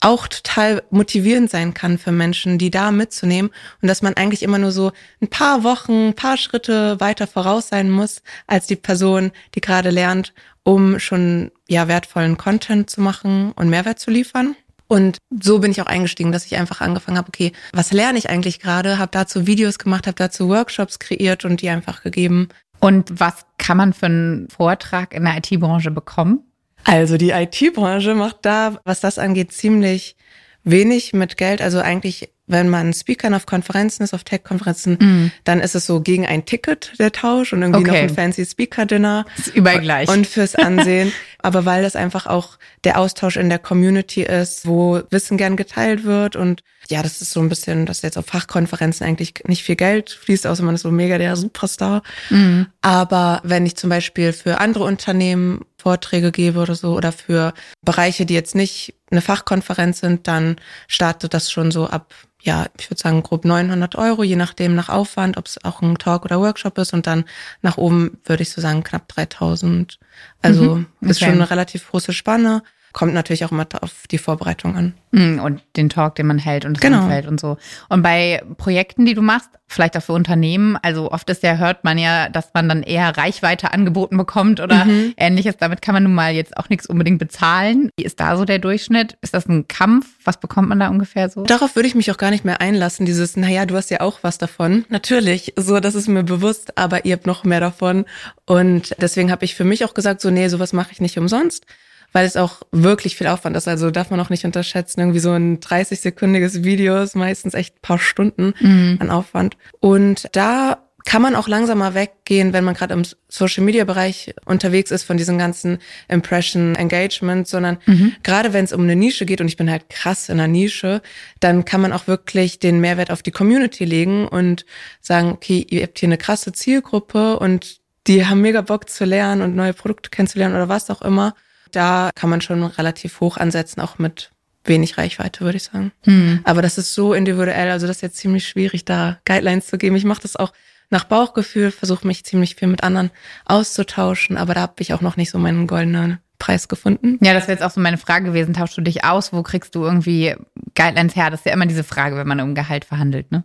auch 0.01 0.29
total 0.29 0.83
motivierend 0.91 1.51
sein 1.51 1.73
kann 1.73 1.97
für 1.97 2.13
Menschen, 2.13 2.59
die 2.59 2.71
da 2.71 2.91
mitzunehmen 2.91 3.51
und 3.81 3.89
dass 3.89 4.03
man 4.03 4.15
eigentlich 4.15 4.43
immer 4.43 4.59
nur 4.59 4.71
so 4.71 4.93
ein 5.23 5.29
paar 5.29 5.65
Wochen, 5.65 6.09
ein 6.09 6.15
paar 6.15 6.37
Schritte 6.37 7.01
weiter 7.01 7.27
voraus 7.27 7.69
sein 7.69 7.91
muss 7.91 8.23
als 8.47 8.67
die 8.67 8.77
Person, 8.77 9.33
die 9.55 9.63
gerade 9.63 9.89
lernt 9.89 10.35
um 10.65 10.99
schon 10.99 11.51
ja 11.69 11.89
wertvollen 11.89 12.37
Content 12.37 12.91
zu 12.91 13.01
machen 13.01 13.53
und 13.53 13.69
Mehrwert 13.69 14.01
zu 14.01 14.11
liefern. 14.11 14.57
Und 14.87 15.19
so 15.31 15.61
bin 15.61 15.71
ich 15.71 15.81
auch 15.81 15.87
eingestiegen, 15.87 16.33
dass 16.33 16.47
ich 16.47 16.57
einfach 16.57 16.81
angefangen 16.81 17.17
habe, 17.17 17.29
okay, 17.29 17.53
was 17.73 17.93
lerne 17.93 18.19
ich 18.19 18.29
eigentlich 18.29 18.61
gerade? 18.61 18.99
Habe 18.99 19.11
dazu 19.13 19.47
Videos 19.47 19.79
gemacht, 19.79 20.07
habe 20.07 20.17
dazu 20.17 20.49
Workshops 20.49 20.99
kreiert 20.99 21.45
und 21.45 21.63
die 21.63 21.69
einfach 21.69 22.03
gegeben. 22.03 22.49
Und 22.81 23.19
was 23.19 23.47
kann 23.57 23.79
man 23.79 23.93
für 23.93 24.07
einen 24.07 24.49
Vortrag 24.51 25.15
in 25.15 25.25
der 25.25 25.39
IT-Branche 25.39 25.91
bekommen? 25.91 26.41
Also 26.85 27.17
die 27.17 27.31
IT-Branche 27.31 28.15
macht 28.15 28.39
da, 28.43 28.79
was 28.85 29.01
das 29.01 29.19
angeht, 29.19 29.53
ziemlich 29.53 30.17
wenig 30.65 31.15
mit 31.15 31.39
Geld. 31.39 31.63
Also 31.63 31.81
eigentlich 31.81 32.31
wenn 32.47 32.69
man 32.69 32.93
Speakern 32.93 33.35
auf 33.35 33.47
Konferenzen 33.47 34.03
ist, 34.03 34.13
auf 34.13 34.25
Tech-Konferenzen, 34.25 34.95
mm. 34.95 35.33
dann 35.45 35.61
ist 35.61 35.75
es 35.75 35.87
so 35.87 36.01
gegen 36.01 36.27
ein 36.27 36.45
Ticket 36.45 36.93
der 36.99 37.13
Tausch 37.13 37.53
und 37.53 37.63
irgendwie 37.63 37.89
okay. 37.89 37.91
noch 37.91 38.09
ein 38.11 38.15
fancy 38.15 38.45
Speaker-Dinner. 38.45 39.25
Ist 39.39 39.55
überall 39.55 39.81
gleich. 39.81 40.09
Und 40.09 40.27
fürs 40.27 40.55
Ansehen. 40.55 41.13
Aber 41.39 41.65
weil 41.65 41.83
das 41.83 41.97
einfach 41.97 42.27
auch 42.27 42.59
der 42.85 42.99
Austausch 42.99 43.37
in 43.37 43.49
der 43.49 43.59
Community 43.59 44.23
ist, 44.23 44.67
wo 44.67 45.01
Wissen 45.11 45.37
gern 45.37 45.57
geteilt 45.57 46.05
wird 46.05 46.37
und 46.37 46.63
ja, 46.91 47.03
das 47.03 47.23
ist 47.23 47.31
so 47.33 47.41
ein 47.41 47.49
bisschen, 47.49 47.87
dass 47.87 48.03
jetzt 48.03 48.19
auf 48.19 48.27
Fachkonferenzen 48.27 49.07
eigentlich 49.07 49.35
nicht 49.47 49.63
viel 49.63 49.77
Geld 49.77 50.11
fließt, 50.11 50.47
außer 50.47 50.63
man 50.63 50.75
ist 50.75 50.83
so 50.83 50.91
mega 50.91 51.17
der 51.17 51.35
Superstar. 51.37 52.03
Mm. 52.29 52.63
Aber 52.83 53.41
wenn 53.43 53.65
ich 53.65 53.77
zum 53.77 53.89
Beispiel 53.89 54.35
für 54.35 54.61
andere 54.61 54.85
Unternehmen 54.85 55.65
Vorträge 55.85 56.33
gebe 56.33 56.61
oder 56.61 56.75
so 56.75 56.95
oder 56.95 57.13
für 57.13 57.53
Bereiche, 57.83 58.25
die 58.25 58.33
jetzt 58.33 58.55
nicht 58.55 58.95
eine 59.11 59.21
Fachkonferenz 59.21 60.01
sind, 60.01 60.27
dann 60.27 60.57
startet 60.89 61.35
das 61.35 61.51
schon 61.51 61.71
so 61.71 61.87
ab 61.87 62.15
ja, 62.41 62.67
ich 62.79 62.91
würde 62.91 63.01
sagen 63.01 63.23
grob 63.23 63.47
900 63.47 63.97
Euro, 63.97 64.23
je 64.23 64.37
nachdem 64.37 64.75
nach 64.75 64.91
Aufwand, 64.91 65.39
ob 65.39 65.47
es 65.47 65.65
auch 65.65 65.81
ein 65.81 65.97
Talk 65.97 66.27
oder 66.27 66.41
Workshop 66.41 66.77
ist 66.77 66.93
und 66.93 67.07
dann 67.07 67.25
nach 67.63 67.79
oben 67.79 68.19
würde 68.27 68.43
ich 68.43 68.51
so 68.51 68.61
sagen 68.61 68.85
knapp 68.85 69.09
3000. 69.09 69.99
Also 70.43 70.77
mhm, 70.77 70.87
okay. 71.01 71.11
ist 71.11 71.21
schon 71.21 71.31
eine 71.31 71.49
relativ 71.49 71.89
große 71.91 72.13
Spanne. 72.13 72.63
Kommt 72.95 73.13
natürlich 73.13 73.45
auch 73.45 73.51
immer 73.51 73.67
auf 73.81 74.07
die 74.09 74.19
Vorbereitung 74.19 74.77
an. 74.77 74.95
Mm, 75.11 75.41
und 75.41 75.61
den 75.77 75.91
Talk, 75.91 76.15
den 76.15 76.29
man 76.29 76.39
hält 76.39 76.65
und 76.65 76.77
das 76.77 76.81
genau. 76.81 77.03
Umfeld 77.03 77.27
und 77.27 77.41
so. 77.41 77.57
Und 77.89 78.03
bei 78.03 78.41
Projekten, 78.57 79.05
die 79.05 79.15
du 79.15 79.21
machst, 79.21 79.51
vielleicht 79.67 79.97
auch 79.97 80.03
für 80.03 80.13
Unternehmen, 80.13 80.79
also 80.81 81.11
oft 81.11 81.29
ist 81.29 81.43
ja, 81.43 81.57
hört 81.57 81.83
man 81.83 81.99
ja, 81.99 82.29
dass 82.29 82.55
man 82.55 82.69
dann 82.69 82.85
eher 82.85 83.17
Reichweite 83.17 83.73
angeboten 83.73 84.17
bekommt 84.17 84.61
oder 84.61 84.85
mhm. 84.85 85.13
ähnliches. 85.17 85.57
Damit 85.57 85.83
kann 85.83 85.95
man 85.95 86.05
nun 86.05 86.15
mal 86.15 86.35
jetzt 86.35 86.57
auch 86.57 86.69
nichts 86.69 86.87
unbedingt 86.87 87.19
bezahlen. 87.19 87.91
Wie 87.97 88.05
ist 88.05 88.21
da 88.21 88.37
so 88.37 88.45
der 88.45 88.61
Durchschnitt? 88.61 89.19
Ist 89.23 89.35
das 89.35 89.49
ein 89.49 89.67
Kampf? 89.67 90.07
Was 90.23 90.39
bekommt 90.39 90.69
man 90.69 90.79
da 90.79 90.87
ungefähr 90.87 91.29
so? 91.29 91.43
Darauf 91.43 91.75
würde 91.75 91.89
ich 91.89 91.97
mich 91.97 92.13
auch 92.13 92.17
gar 92.17 92.31
nicht 92.31 92.45
mehr 92.45 92.61
einlassen. 92.61 93.07
Dieses, 93.07 93.37
naja, 93.37 93.67
du 93.67 93.75
hast 93.75 93.91
ja 93.91 94.03
auch 94.03 94.21
was 94.23 94.39
davon. 94.39 94.85
Natürlich, 94.89 95.55
so, 95.57 95.81
das 95.81 95.97
ist 95.97 96.07
mir 96.07 96.23
bewusst, 96.23 96.79
aber 96.79 97.05
ihr 97.07 97.15
habt 97.15 97.27
noch 97.27 97.43
mehr 97.43 97.61
davon. 97.61 98.05
Und 98.47 98.95
deswegen 99.01 99.33
habe 99.33 99.45
ich 99.45 99.57
für 99.57 99.65
mich 99.65 99.85
auch 99.85 99.95
gesagt, 99.95 100.21
so, 100.21 100.31
nee, 100.31 100.47
sowas 100.47 100.73
mache 100.73 100.93
ich 100.93 101.01
nicht 101.01 101.19
umsonst 101.19 101.67
weil 102.15 102.27
es 102.27 102.37
auch 102.37 102.63
wirklich 102.71 103.17
viel 103.17 103.27
Aufwand 103.27 103.57
ist. 103.57 103.67
Also 103.67 103.91
darf 103.91 104.11
man 104.11 104.21
auch 104.21 104.31
nicht 104.31 104.45
unterschätzen. 104.45 105.01
Irgendwie 105.01 105.19
so 105.19 105.33
ein 105.33 105.59
30-sekündiges 105.59 106.63
Video 106.63 107.03
ist 107.03 107.17
meistens 107.17 107.55
echt 107.55 107.75
ein 107.75 107.83
paar 107.83 107.99
Stunden 107.99 108.55
mhm. 108.61 108.99
an 109.01 109.11
Aufwand. 109.11 109.57
Und 109.81 110.29
da 110.33 110.79
kann 111.05 111.21
man 111.21 111.35
auch 111.35 111.49
langsamer 111.49 111.95
weggehen, 111.95 112.53
wenn 112.53 112.63
man 112.63 112.75
gerade 112.75 112.95
im 112.95 113.03
Social 113.29 113.65
Media 113.65 113.85
Bereich 113.85 114.33
unterwegs 114.47 114.93
ist 114.93 115.03
von 115.03 115.17
diesen 115.17 115.39
ganzen 115.39 115.79
Impression 116.09 116.77
Engagement, 116.77 117.49
sondern 117.49 117.79
mhm. 117.85 118.15
gerade 118.23 118.53
wenn 118.53 118.65
es 118.65 118.73
um 118.73 118.83
eine 118.83 118.97
Nische 118.97 119.27
geht 119.27 119.41
und 119.41 119.49
ich 119.49 119.57
bin 119.57 119.69
halt 119.69 119.91
krass 119.91 120.29
in 120.29 120.39
einer 120.39 120.49
Nische, 120.49 121.03
dann 121.41 121.65
kann 121.65 121.81
man 121.81 121.93
auch 121.93 122.07
wirklich 122.07 122.61
den 122.61 122.81
Mehrwert 122.81 123.11
auf 123.11 123.23
die 123.23 123.33
Community 123.33 123.85
legen 123.85 124.29
und 124.29 124.65
sagen, 125.01 125.33
okay, 125.33 125.67
ihr 125.69 125.83
habt 125.83 125.99
hier 125.99 126.09
eine 126.09 126.17
krasse 126.17 126.53
Zielgruppe 126.53 127.41
und 127.41 127.81
die 128.07 128.25
haben 128.25 128.41
mega 128.41 128.61
Bock 128.61 128.89
zu 128.89 129.05
lernen 129.05 129.43
und 129.43 129.57
neue 129.57 129.75
Produkte 129.75 130.11
kennenzulernen 130.11 130.55
oder 130.55 130.69
was 130.69 130.91
auch 130.91 131.03
immer 131.03 131.35
da 131.77 132.11
kann 132.15 132.31
man 132.31 132.41
schon 132.41 132.63
relativ 132.65 133.21
hoch 133.21 133.37
ansetzen, 133.37 133.81
auch 133.81 133.99
mit 133.99 134.31
wenig 134.65 134.97
Reichweite, 134.97 135.41
würde 135.41 135.57
ich 135.57 135.65
sagen. 135.65 135.93
Hm. 136.05 136.41
Aber 136.45 136.63
das 136.63 136.79
ist 136.79 136.95
so 136.95 137.15
individuell, 137.15 137.71
also 137.71 137.87
das 137.87 137.97
ist 137.97 138.03
jetzt 138.03 138.17
ziemlich 138.17 138.49
schwierig, 138.49 138.85
da 138.85 139.19
Guidelines 139.25 139.67
zu 139.67 139.79
geben. 139.79 139.97
Ich 139.97 140.05
mache 140.05 140.23
das 140.23 140.37
auch 140.37 140.53
nach 140.91 141.05
Bauchgefühl, 141.05 141.71
versuche 141.71 142.07
mich 142.07 142.25
ziemlich 142.25 142.57
viel 142.57 142.69
mit 142.69 142.83
anderen 142.83 143.11
auszutauschen, 143.47 144.37
aber 144.37 144.55
da 144.55 144.63
habe 144.63 144.75
ich 144.79 144.95
auch 144.95 145.01
noch 145.01 145.17
nicht 145.17 145.31
so 145.31 145.39
meinen 145.39 145.67
goldenen 145.67 146.19
Preis 146.39 146.69
gefunden. 146.69 147.19
Ja, 147.23 147.33
das 147.33 147.45
wäre 147.45 147.53
jetzt 147.53 147.63
auch 147.63 147.71
so 147.71 147.81
meine 147.81 147.99
Frage 147.99 148.27
gewesen. 148.27 148.55
Tauschst 148.55 148.77
du 148.77 148.83
dich 148.83 149.05
aus? 149.05 149.33
Wo 149.33 149.43
kriegst 149.43 149.75
du 149.75 149.85
irgendwie 149.85 150.35
Guidelines 150.75 151.17
her? 151.17 151.31
Das 151.31 151.41
ist 151.41 151.47
ja 151.47 151.53
immer 151.53 151.67
diese 151.67 151.85
Frage, 151.85 152.17
wenn 152.17 152.27
man 152.27 152.41
um 152.41 152.55
Gehalt 152.55 152.85
verhandelt, 152.85 153.33
ne? 153.33 153.45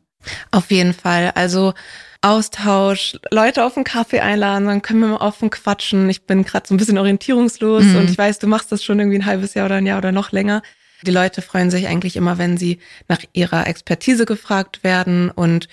Auf 0.52 0.70
jeden 0.70 0.94
Fall. 0.94 1.32
Also 1.36 1.74
Austausch, 2.22 3.18
Leute 3.32 3.64
auf 3.64 3.78
einen 3.78 3.86
Kaffee 3.86 4.20
einladen, 4.20 4.68
dann 4.68 4.82
können 4.82 5.00
wir 5.00 5.08
mal 5.08 5.18
offen 5.18 5.50
quatschen. 5.50 6.10
Ich 6.10 6.24
bin 6.24 6.44
gerade 6.44 6.68
so 6.68 6.74
ein 6.74 6.78
bisschen 6.78 6.98
orientierungslos 6.98 7.86
mhm. 7.86 7.96
und 7.96 8.10
ich 8.10 8.18
weiß, 8.18 8.40
du 8.40 8.48
machst 8.48 8.72
das 8.72 8.84
schon 8.84 9.00
irgendwie 9.00 9.20
ein 9.20 9.26
halbes 9.26 9.54
Jahr 9.54 9.68
oder 9.68 9.76
ein 9.76 9.86
Jahr 9.86 10.00
oder 10.00 10.12
noch 10.12 10.32
länger. 10.32 10.62
Die 11.06 11.12
Leute 11.12 11.42
freuen 11.42 11.72
sich 11.72 11.88
eigentlich 11.88 12.18
immer, 12.18 12.38
wenn 12.38 12.58
sie 12.58 12.80
nach 13.08 13.20
ihrer 13.32 13.68
Expertise 13.68 14.26
gefragt 14.26 14.84
werden 14.84 15.32
und 15.32 15.70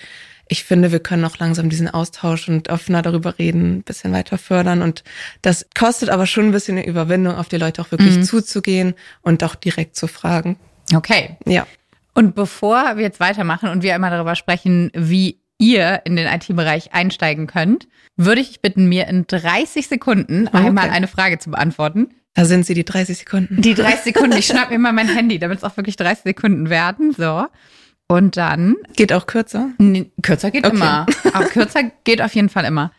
ich 0.49 0.63
finde, 0.63 0.93
wir 0.93 0.99
können 0.99 1.25
auch 1.25 1.37
langsam 1.37 1.69
diesen 1.69 1.89
Austausch 1.89 2.47
und 2.47 2.69
offener 2.69 3.01
darüber 3.01 3.37
reden, 3.37 3.77
ein 3.77 3.83
bisschen 3.83 4.13
weiter 4.13 4.37
fördern. 4.37 4.81
Und 4.81 5.03
das 5.41 5.65
kostet 5.77 6.09
aber 6.09 6.25
schon 6.25 6.45
ein 6.45 6.51
bisschen 6.51 6.77
eine 6.77 6.87
Überwindung, 6.87 7.35
auf 7.35 7.49
die 7.49 7.57
Leute 7.57 7.81
auch 7.81 7.91
wirklich 7.91 8.15
mhm. 8.15 8.23
zuzugehen 8.23 8.93
und 9.21 9.43
auch 9.43 9.55
direkt 9.55 9.97
zu 9.97 10.07
fragen. 10.07 10.57
Okay. 10.95 11.35
Ja. 11.45 11.67
Und 12.13 12.33
bevor 12.33 12.95
wir 12.95 13.03
jetzt 13.03 13.19
weitermachen 13.19 13.69
und 13.69 13.83
wir 13.83 13.93
immer 13.93 14.09
darüber 14.09 14.35
sprechen, 14.35 14.89
wie 14.93 15.39
ihr 15.57 16.01
in 16.05 16.15
den 16.15 16.27
IT-Bereich 16.27 16.93
einsteigen 16.93 17.47
könnt, 17.47 17.87
würde 18.15 18.41
ich 18.41 18.61
bitten, 18.61 18.87
mir 18.87 19.07
in 19.07 19.25
30 19.27 19.87
Sekunden 19.87 20.47
okay. 20.47 20.57
einmal 20.57 20.89
eine 20.89 21.07
Frage 21.07 21.39
zu 21.39 21.51
beantworten. 21.51 22.09
Da 22.33 22.45
sind 22.45 22.65
sie, 22.65 22.75
die 22.75 22.85
30 22.85 23.17
Sekunden. 23.17 23.61
Die 23.61 23.73
30 23.73 24.13
Sekunden. 24.13 24.37
Ich 24.37 24.45
schnapp 24.45 24.69
mir 24.69 24.77
mal 24.77 24.93
mein 24.93 25.07
Handy, 25.07 25.39
damit 25.39 25.57
es 25.57 25.63
auch 25.63 25.75
wirklich 25.75 25.95
30 25.95 26.23
Sekunden 26.23 26.69
werden. 26.69 27.11
So. 27.11 27.47
Und 28.07 28.37
dann. 28.37 28.75
Geht 28.95 29.11
auch 29.11 29.25
kürzer? 29.25 29.71
Nee, 29.79 30.11
kürzer 30.21 30.51
geht 30.51 30.65
okay. 30.65 30.75
immer. 30.75 31.05
Aber 31.33 31.45
kürzer 31.45 31.91
geht 32.03 32.21
auf 32.21 32.35
jeden 32.35 32.49
Fall 32.49 32.65
immer. 32.65 32.91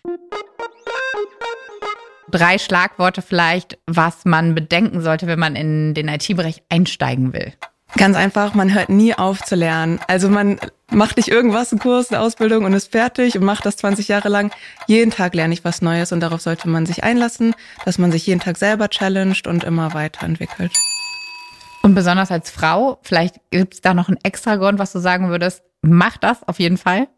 Drei 2.30 2.58
Schlagworte 2.58 3.22
vielleicht, 3.22 3.78
was 3.86 4.24
man 4.24 4.54
bedenken 4.54 5.00
sollte, 5.00 5.26
wenn 5.26 5.38
man 5.38 5.56
in 5.56 5.94
den 5.94 6.08
IT-Bereich 6.08 6.62
einsteigen 6.68 7.32
will. 7.32 7.52
Ganz 7.99 8.17
einfach, 8.17 8.55
man 8.55 8.73
hört 8.73 8.90
nie 8.90 9.12
auf 9.14 9.43
zu 9.43 9.57
lernen. 9.57 9.99
Also 10.07 10.28
man 10.28 10.61
macht 10.88 11.17
nicht 11.17 11.26
irgendwas, 11.26 11.73
einen 11.73 11.81
Kurs, 11.81 12.12
eine 12.12 12.21
Ausbildung 12.21 12.64
und 12.64 12.73
ist 12.73 12.93
fertig 12.93 13.37
und 13.37 13.45
macht 13.45 13.67
das 13.67 13.76
20 13.76 14.07
Jahre 14.07 14.28
lang. 14.28 14.52
Jeden 14.87 15.11
Tag 15.11 15.35
lerne 15.35 15.52
ich 15.52 15.64
was 15.64 15.83
Neues 15.83 16.12
und 16.12 16.21
darauf 16.21 16.40
sollte 16.40 16.69
man 16.69 16.87
sich 16.87 17.02
einlassen, 17.02 17.57
dass 17.85 17.99
man 17.99 18.12
sich 18.12 18.25
jeden 18.25 18.38
Tag 18.38 18.57
selber 18.57 18.88
challenged 18.88 19.49
und 19.49 19.64
immer 19.64 19.95
weiterentwickelt. 19.95 20.71
Und 21.83 21.97
besonders 21.97 22.31
als 22.31 22.50
Frau, 22.50 23.00
vielleicht 23.02 23.40
gibt 23.50 23.75
es 23.75 23.81
da 23.81 23.95
noch 23.95 24.07
einen 24.07 24.19
extra 24.23 24.55
Grund, 24.55 24.78
was 24.78 24.93
du 24.93 25.00
sagen 25.00 25.28
würdest, 25.28 25.62
mach 25.83 26.19
das 26.19 26.47
auf 26.47 26.61
jeden 26.61 26.78
Fall. 26.78 27.09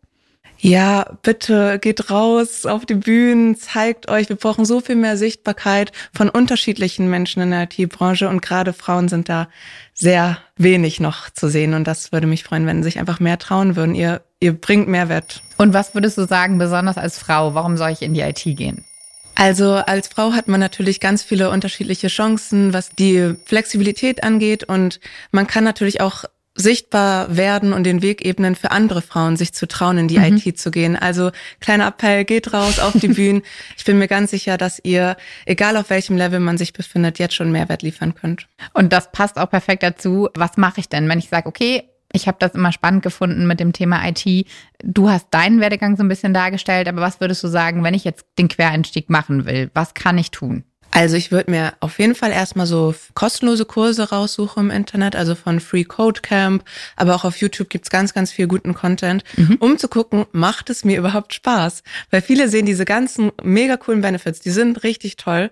Ja, 0.62 1.06
bitte 1.22 1.78
geht 1.80 2.10
raus 2.10 2.66
auf 2.66 2.84
die 2.84 2.94
Bühnen, 2.94 3.56
zeigt 3.56 4.10
euch, 4.10 4.28
wir 4.28 4.36
brauchen 4.36 4.66
so 4.66 4.80
viel 4.80 4.96
mehr 4.96 5.16
Sichtbarkeit 5.16 5.90
von 6.12 6.28
unterschiedlichen 6.28 7.08
Menschen 7.08 7.42
in 7.42 7.50
der 7.50 7.62
IT-Branche 7.62 8.28
und 8.28 8.42
gerade 8.42 8.74
Frauen 8.74 9.08
sind 9.08 9.30
da 9.30 9.48
sehr 9.94 10.36
wenig 10.56 11.00
noch 11.00 11.30
zu 11.30 11.48
sehen 11.48 11.72
und 11.72 11.86
das 11.86 12.12
würde 12.12 12.26
mich 12.26 12.44
freuen, 12.44 12.66
wenn 12.66 12.82
sich 12.82 12.98
einfach 12.98 13.20
mehr 13.20 13.38
trauen 13.38 13.74
würden. 13.74 13.94
Ihr, 13.94 14.20
ihr 14.38 14.52
bringt 14.52 14.86
Mehrwert. 14.86 15.42
Und 15.56 15.72
was 15.72 15.94
würdest 15.94 16.18
du 16.18 16.26
sagen, 16.26 16.58
besonders 16.58 16.98
als 16.98 17.18
Frau, 17.18 17.54
warum 17.54 17.78
soll 17.78 17.90
ich 17.90 18.02
in 18.02 18.12
die 18.12 18.20
IT 18.20 18.42
gehen? 18.44 18.84
Also 19.36 19.76
als 19.76 20.08
Frau 20.08 20.32
hat 20.32 20.48
man 20.48 20.60
natürlich 20.60 21.00
ganz 21.00 21.22
viele 21.22 21.48
unterschiedliche 21.48 22.08
Chancen, 22.08 22.74
was 22.74 22.90
die 22.90 23.34
Flexibilität 23.46 24.22
angeht 24.22 24.64
und 24.64 25.00
man 25.30 25.46
kann 25.46 25.64
natürlich 25.64 26.02
auch 26.02 26.24
sichtbar 26.54 27.36
werden 27.36 27.72
und 27.72 27.84
den 27.84 28.02
Weg 28.02 28.24
ebnen 28.24 28.56
für 28.56 28.70
andere 28.70 29.02
Frauen, 29.02 29.36
sich 29.36 29.52
zu 29.52 29.66
trauen, 29.66 29.98
in 29.98 30.08
die 30.08 30.18
mhm. 30.18 30.36
IT 30.36 30.58
zu 30.58 30.70
gehen. 30.70 30.96
Also 30.96 31.30
kleiner 31.60 31.86
Appell, 31.88 32.24
geht 32.24 32.52
raus 32.52 32.78
auf 32.78 32.92
die 32.94 33.08
Bühnen. 33.14 33.42
Ich 33.76 33.84
bin 33.84 33.98
mir 33.98 34.08
ganz 34.08 34.30
sicher, 34.30 34.56
dass 34.58 34.80
ihr, 34.82 35.16
egal 35.46 35.76
auf 35.76 35.90
welchem 35.90 36.16
Level 36.16 36.40
man 36.40 36.58
sich 36.58 36.72
befindet, 36.72 37.18
jetzt 37.18 37.34
schon 37.34 37.52
Mehrwert 37.52 37.82
liefern 37.82 38.14
könnt. 38.14 38.48
Und 38.74 38.92
das 38.92 39.12
passt 39.12 39.38
auch 39.38 39.50
perfekt 39.50 39.82
dazu. 39.82 40.28
Was 40.34 40.56
mache 40.56 40.80
ich 40.80 40.88
denn, 40.88 41.08
wenn 41.08 41.18
ich 41.18 41.28
sage, 41.28 41.48
okay, 41.48 41.84
ich 42.12 42.26
habe 42.26 42.38
das 42.40 42.54
immer 42.54 42.72
spannend 42.72 43.02
gefunden 43.02 43.46
mit 43.46 43.60
dem 43.60 43.72
Thema 43.72 44.02
IT. 44.08 44.46
Du 44.82 45.08
hast 45.08 45.28
deinen 45.30 45.60
Werdegang 45.60 45.96
so 45.96 46.02
ein 46.02 46.08
bisschen 46.08 46.34
dargestellt, 46.34 46.88
aber 46.88 47.00
was 47.00 47.20
würdest 47.20 47.42
du 47.44 47.48
sagen, 47.48 47.84
wenn 47.84 47.94
ich 47.94 48.04
jetzt 48.04 48.26
den 48.38 48.48
Quereinstieg 48.48 49.10
machen 49.10 49.46
will? 49.46 49.70
Was 49.74 49.94
kann 49.94 50.18
ich 50.18 50.30
tun? 50.32 50.64
Also 50.90 51.16
ich 51.16 51.30
würde 51.30 51.50
mir 51.50 51.72
auf 51.80 51.98
jeden 51.98 52.14
Fall 52.14 52.32
erstmal 52.32 52.66
so 52.66 52.94
kostenlose 53.14 53.64
Kurse 53.64 54.10
raussuchen 54.10 54.64
im 54.64 54.70
Internet, 54.70 55.16
also 55.16 55.34
von 55.34 55.60
Free 55.60 55.84
Code 55.84 56.20
Camp, 56.20 56.64
aber 56.96 57.14
auch 57.14 57.24
auf 57.24 57.36
YouTube 57.36 57.70
gibt's 57.70 57.90
ganz, 57.90 58.12
ganz 58.12 58.32
viel 58.32 58.46
guten 58.46 58.74
Content, 58.74 59.24
mhm. 59.36 59.56
um 59.60 59.78
zu 59.78 59.88
gucken, 59.88 60.26
macht 60.32 60.70
es 60.70 60.84
mir 60.84 60.98
überhaupt 60.98 61.34
Spaß? 61.34 61.82
Weil 62.10 62.22
viele 62.22 62.48
sehen 62.48 62.66
diese 62.66 62.84
ganzen 62.84 63.30
mega 63.42 63.76
coolen 63.76 64.00
Benefits, 64.00 64.40
die 64.40 64.50
sind 64.50 64.82
richtig 64.82 65.16
toll, 65.16 65.50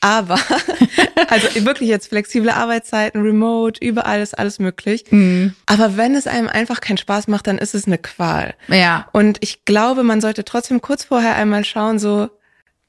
aber, 0.00 0.38
also 1.28 1.64
wirklich 1.64 1.88
jetzt 1.88 2.08
flexible 2.08 2.50
Arbeitszeiten, 2.50 3.20
remote, 3.20 3.84
überall 3.84 4.20
ist 4.20 4.38
alles 4.38 4.58
möglich. 4.58 5.04
Mhm. 5.10 5.54
Aber 5.66 5.96
wenn 5.96 6.14
es 6.14 6.26
einem 6.26 6.48
einfach 6.48 6.80
keinen 6.80 6.96
Spaß 6.96 7.28
macht, 7.28 7.46
dann 7.46 7.58
ist 7.58 7.74
es 7.74 7.86
eine 7.86 7.98
Qual. 7.98 8.54
Ja. 8.68 9.08
Und 9.12 9.38
ich 9.40 9.64
glaube, 9.66 10.02
man 10.02 10.22
sollte 10.22 10.44
trotzdem 10.44 10.80
kurz 10.80 11.04
vorher 11.04 11.36
einmal 11.36 11.64
schauen, 11.64 11.98
so, 11.98 12.30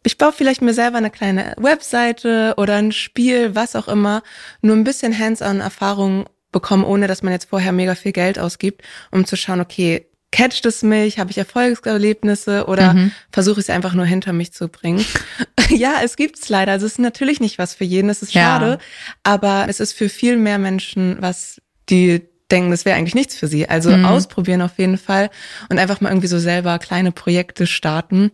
ich 0.04 0.18
baue 0.18 0.34
vielleicht 0.34 0.62
mir 0.62 0.74
selber 0.74 0.98
eine 0.98 1.12
kleine 1.12 1.54
Webseite 1.58 2.56
oder 2.58 2.76
ein 2.76 2.92
Spiel, 2.92 3.56
was 3.56 3.76
auch 3.76 3.88
immer, 3.88 4.24
nur 4.62 4.76
ein 4.76 4.84
bisschen 4.84 5.18
hands-on 5.18 5.60
Erfahrung 5.60 6.26
bekommen, 6.52 6.84
ohne 6.84 7.08
dass 7.08 7.24
man 7.24 7.34
jetzt 7.34 7.50
vorher 7.50 7.72
mega 7.72 7.96
viel 7.96 8.12
Geld 8.12 8.40
ausgibt, 8.40 8.82
um 9.12 9.26
zu 9.26 9.36
schauen, 9.38 9.62
okay, 9.62 10.08
catcht 10.32 10.66
es 10.66 10.82
mich? 10.82 11.20
Habe 11.20 11.32
ich 11.32 11.38
Erfolgserlebnisse 11.38 12.66
oder 12.66 12.94
mhm. 12.94 13.12
versuche 13.32 13.60
ich 13.60 13.66
es 13.66 13.70
einfach 13.70 13.94
nur 13.94 14.06
hinter 14.06 14.34
mich 14.34 14.54
zu 14.54 14.70
bringen? 14.70 15.06
ja, 15.70 15.96
es 16.04 16.16
gibt's 16.16 16.50
leider. 16.50 16.72
Also 16.72 16.86
es 16.86 16.94
ist 16.94 17.00
natürlich 17.00 17.40
nicht 17.40 17.58
was 17.58 17.76
für 17.76 17.84
jeden, 17.84 18.10
es 18.10 18.22
ist 18.22 18.34
schade, 18.34 18.72
ja. 18.72 18.78
aber 19.24 19.66
es 19.68 19.80
ist 19.80 19.94
für 19.94 20.10
viel 20.10 20.38
mehr 20.38 20.58
Menschen 20.58 21.18
was, 21.20 21.62
die 21.90 22.31
denken, 22.52 22.72
das 22.72 22.86
wäre 22.86 22.98
eigentlich 22.98 23.16
nichts 23.16 23.36
für 23.36 23.48
sie. 23.48 23.68
Also 23.68 23.92
mhm. 23.92 24.06
ausprobieren 24.06 24.62
auf 24.62 24.78
jeden 24.78 24.98
Fall 24.98 25.30
und 25.70 25.80
einfach 25.80 26.02
mal 26.02 26.10
irgendwie 26.10 26.28
so 26.28 26.40
selber 26.40 26.80
kleine 26.80 27.12
Projekte 27.12 27.68
starten. 27.68 28.32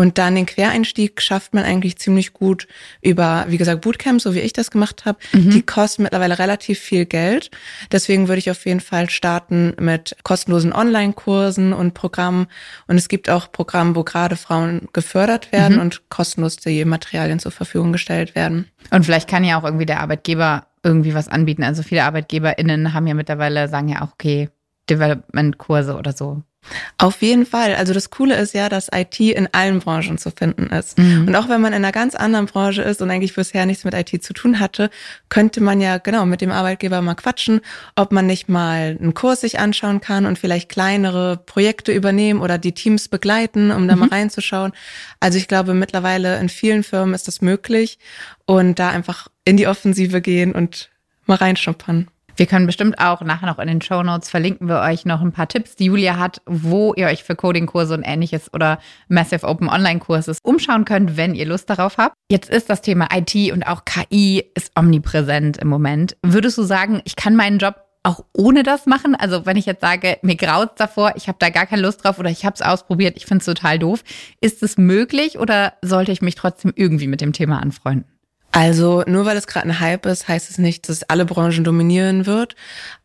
Und 0.00 0.16
dann 0.16 0.34
den 0.34 0.46
Quereinstieg 0.46 1.20
schafft 1.20 1.52
man 1.52 1.64
eigentlich 1.64 1.98
ziemlich 1.98 2.32
gut 2.32 2.66
über, 3.02 3.44
wie 3.48 3.58
gesagt, 3.58 3.82
Bootcamps, 3.82 4.22
so 4.24 4.34
wie 4.34 4.40
ich 4.40 4.54
das 4.54 4.70
gemacht 4.70 5.04
habe. 5.04 5.18
Mhm. 5.32 5.50
Die 5.50 5.60
kosten 5.60 6.04
mittlerweile 6.04 6.38
relativ 6.38 6.78
viel 6.78 7.04
Geld. 7.04 7.50
Deswegen 7.92 8.26
würde 8.26 8.38
ich 8.38 8.50
auf 8.50 8.64
jeden 8.64 8.80
Fall 8.80 9.10
starten 9.10 9.74
mit 9.78 10.16
kostenlosen 10.22 10.72
Online-Kursen 10.72 11.74
und 11.74 11.92
Programmen. 11.92 12.46
Und 12.86 12.96
es 12.96 13.08
gibt 13.08 13.28
auch 13.28 13.52
Programme, 13.52 13.94
wo 13.94 14.02
gerade 14.02 14.36
Frauen 14.36 14.88
gefördert 14.94 15.52
werden 15.52 15.74
mhm. 15.74 15.82
und 15.82 16.08
kostenlos 16.08 16.56
die 16.56 16.86
Materialien 16.86 17.38
zur 17.38 17.52
Verfügung 17.52 17.92
gestellt 17.92 18.34
werden. 18.34 18.68
Und 18.90 19.04
vielleicht 19.04 19.28
kann 19.28 19.44
ja 19.44 19.60
auch 19.60 19.64
irgendwie 19.64 19.86
der 19.86 20.00
Arbeitgeber 20.00 20.66
irgendwie 20.82 21.14
was 21.14 21.28
anbieten. 21.28 21.62
Also 21.62 21.82
viele 21.82 22.04
ArbeitgeberInnen 22.04 22.94
haben 22.94 23.06
ja 23.06 23.14
mittlerweile, 23.14 23.68
sagen 23.68 23.88
ja 23.88 24.02
auch, 24.02 24.12
okay, 24.12 24.48
Development-Kurse 24.88 25.96
oder 25.96 26.12
so. 26.12 26.42
Auf 26.98 27.22
jeden 27.22 27.46
Fall. 27.46 27.74
Also 27.74 27.94
das 27.94 28.10
Coole 28.10 28.36
ist 28.36 28.52
ja, 28.52 28.68
dass 28.68 28.90
IT 28.94 29.18
in 29.18 29.48
allen 29.52 29.80
Branchen 29.80 30.18
zu 30.18 30.30
finden 30.30 30.66
ist. 30.66 30.98
Mhm. 30.98 31.28
Und 31.28 31.34
auch 31.34 31.48
wenn 31.48 31.60
man 31.62 31.72
in 31.72 31.82
einer 31.82 31.92
ganz 31.92 32.14
anderen 32.14 32.46
Branche 32.46 32.82
ist 32.82 33.00
und 33.00 33.10
eigentlich 33.10 33.34
bisher 33.34 33.64
nichts 33.64 33.84
mit 33.84 33.94
IT 33.94 34.22
zu 34.22 34.34
tun 34.34 34.60
hatte, 34.60 34.90
könnte 35.30 35.62
man 35.62 35.80
ja 35.80 35.96
genau 35.96 36.26
mit 36.26 36.42
dem 36.42 36.52
Arbeitgeber 36.52 37.00
mal 37.00 37.14
quatschen, 37.14 37.62
ob 37.96 38.12
man 38.12 38.26
nicht 38.26 38.50
mal 38.50 38.98
einen 39.00 39.14
Kurs 39.14 39.40
sich 39.40 39.58
anschauen 39.58 40.02
kann 40.02 40.26
und 40.26 40.38
vielleicht 40.38 40.68
kleinere 40.68 41.38
Projekte 41.38 41.92
übernehmen 41.92 42.42
oder 42.42 42.58
die 42.58 42.72
Teams 42.72 43.08
begleiten, 43.08 43.70
um 43.70 43.88
da 43.88 43.94
mhm. 43.94 44.00
mal 44.00 44.08
reinzuschauen. 44.10 44.72
Also 45.18 45.38
ich 45.38 45.48
glaube, 45.48 45.72
mittlerweile 45.72 46.38
in 46.38 46.50
vielen 46.50 46.82
Firmen 46.82 47.14
ist 47.14 47.26
das 47.26 47.40
möglich 47.40 47.98
und 48.44 48.78
da 48.78 48.90
einfach 48.90 49.28
in 49.44 49.56
die 49.56 49.66
Offensive 49.66 50.20
gehen 50.20 50.52
und 50.52 50.90
mal 51.26 51.36
reinschnuppern. 51.36 52.08
Wir 52.40 52.46
können 52.46 52.64
bestimmt 52.64 52.98
auch 52.98 53.20
nachher 53.20 53.46
noch 53.46 53.58
in 53.58 53.68
den 53.68 53.82
Show 53.82 54.02
Notes 54.02 54.30
verlinken 54.30 54.66
wir 54.66 54.80
euch 54.80 55.04
noch 55.04 55.20
ein 55.20 55.32
paar 55.32 55.46
Tipps, 55.46 55.76
die 55.76 55.84
Julia 55.84 56.18
hat, 56.18 56.40
wo 56.46 56.94
ihr 56.94 57.08
euch 57.08 57.22
für 57.22 57.36
Coding-Kurse 57.36 57.92
und 57.92 58.02
ähnliches 58.02 58.52
oder 58.54 58.78
Massive 59.08 59.46
Open 59.46 59.68
Online-Kurses 59.68 60.38
umschauen 60.42 60.86
könnt, 60.86 61.18
wenn 61.18 61.34
ihr 61.34 61.44
Lust 61.44 61.68
darauf 61.68 61.98
habt. 61.98 62.14
Jetzt 62.30 62.48
ist 62.48 62.70
das 62.70 62.80
Thema 62.80 63.08
IT 63.14 63.52
und 63.52 63.64
auch 63.64 63.84
KI 63.84 64.44
ist 64.54 64.72
omnipräsent 64.74 65.58
im 65.58 65.68
Moment. 65.68 66.16
Würdest 66.22 66.56
du 66.56 66.62
sagen, 66.62 67.02
ich 67.04 67.14
kann 67.14 67.36
meinen 67.36 67.58
Job 67.58 67.74
auch 68.04 68.24
ohne 68.32 68.62
das 68.62 68.86
machen? 68.86 69.14
Also 69.14 69.44
wenn 69.44 69.58
ich 69.58 69.66
jetzt 69.66 69.82
sage, 69.82 70.16
mir 70.22 70.36
graut 70.36 70.80
davor, 70.80 71.12
ich 71.16 71.28
habe 71.28 71.36
da 71.38 71.50
gar 71.50 71.66
keine 71.66 71.82
Lust 71.82 72.04
drauf 72.04 72.18
oder 72.18 72.30
ich 72.30 72.46
habe 72.46 72.54
es 72.54 72.62
ausprobiert, 72.62 73.18
ich 73.18 73.26
finde 73.26 73.40
es 73.40 73.46
total 73.46 73.78
doof. 73.78 74.02
Ist 74.40 74.62
es 74.62 74.78
möglich 74.78 75.38
oder 75.38 75.74
sollte 75.82 76.12
ich 76.12 76.22
mich 76.22 76.36
trotzdem 76.36 76.72
irgendwie 76.74 77.06
mit 77.06 77.20
dem 77.20 77.34
Thema 77.34 77.60
anfreunden? 77.60 78.06
Also 78.52 79.04
nur 79.06 79.26
weil 79.26 79.36
es 79.36 79.46
gerade 79.46 79.68
ein 79.68 79.80
Hype 79.80 80.06
ist, 80.06 80.26
heißt 80.26 80.50
es 80.50 80.58
nicht, 80.58 80.88
dass 80.88 80.96
es 80.96 81.02
alle 81.08 81.24
Branchen 81.24 81.62
dominieren 81.62 82.26
wird. 82.26 82.56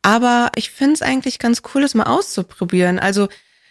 Aber 0.01 0.51
ich 0.55 0.71
finde 0.71 0.93
es 0.93 1.01
eigentlich 1.01 1.39
ganz 1.39 1.61
cool, 1.73 1.81
das 1.81 1.93
mal 1.93 2.03
auszuprobieren. 2.05 2.97
Also 2.97 3.27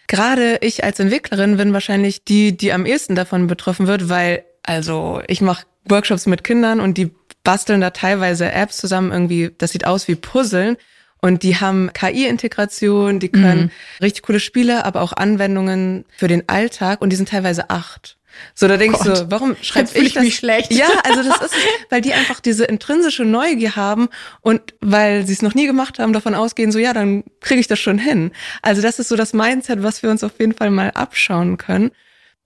gerade 0.07 0.57
ich 0.61 0.83
als 0.83 0.99
Entwicklerin 0.99 1.57
bin 1.57 1.73
wahrscheinlich 1.73 2.23
die, 2.23 2.55
die 2.55 2.71
am 2.71 2.85
ehesten 2.85 3.15
davon 3.15 3.47
betroffen 3.47 3.87
wird, 3.87 4.07
weil 4.07 4.45
also 4.63 5.21
ich 5.27 5.41
mache 5.41 5.65
Workshops 5.87 6.25
mit 6.25 6.43
Kindern 6.43 6.79
und 6.79 6.97
die 6.97 7.11
basteln 7.43 7.81
da 7.81 7.91
teilweise 7.91 8.51
Apps 8.51 8.77
zusammen 8.77 9.11
irgendwie, 9.11 9.51
das 9.57 9.71
sieht 9.71 9.85
aus 9.85 10.07
wie 10.07 10.15
Puzzeln. 10.15 10.77
Und 11.21 11.41
die 11.41 11.55
haben 11.55 11.91
KI-Integration, 11.91 13.19
die 13.19 13.29
können 13.29 13.61
mhm. 13.63 13.71
richtig 13.99 14.21
coole 14.23 14.39
Spiele, 14.39 14.85
aber 14.85 15.01
auch 15.01 15.11
Anwendungen 15.11 16.05
für 16.17 16.27
den 16.27 16.47
Alltag 16.47 17.01
und 17.01 17.09
die 17.09 17.15
sind 17.15 17.29
teilweise 17.29 17.71
acht. 17.71 18.17
So, 18.53 18.67
da 18.67 18.77
denkst 18.77 18.99
Gott, 19.03 19.17
du, 19.17 19.31
warum 19.31 19.55
schreibe 19.61 19.89
ich, 19.93 20.07
ich 20.07 20.13
das? 20.13 20.23
Mich 20.23 20.35
schlecht. 20.35 20.73
Ja, 20.73 20.87
also 21.03 21.23
das 21.23 21.41
ist, 21.41 21.53
weil 21.89 22.01
die 22.01 22.13
einfach 22.13 22.39
diese 22.39 22.65
intrinsische 22.65 23.25
Neugier 23.25 23.75
haben 23.75 24.09
und 24.41 24.61
weil 24.81 25.25
sie 25.25 25.33
es 25.33 25.41
noch 25.41 25.55
nie 25.55 25.67
gemacht 25.67 25.99
haben, 25.99 26.13
davon 26.13 26.35
ausgehen, 26.35 26.71
so 26.71 26.79
ja, 26.79 26.93
dann 26.93 27.23
kriege 27.41 27.59
ich 27.59 27.67
das 27.67 27.79
schon 27.79 27.97
hin. 27.97 28.31
Also 28.61 28.81
das 28.81 28.99
ist 28.99 29.09
so 29.09 29.15
das 29.15 29.33
Mindset, 29.33 29.83
was 29.83 30.03
wir 30.03 30.09
uns 30.09 30.23
auf 30.23 30.39
jeden 30.39 30.53
Fall 30.53 30.69
mal 30.69 30.91
abschauen 30.91 31.57
können. 31.57 31.91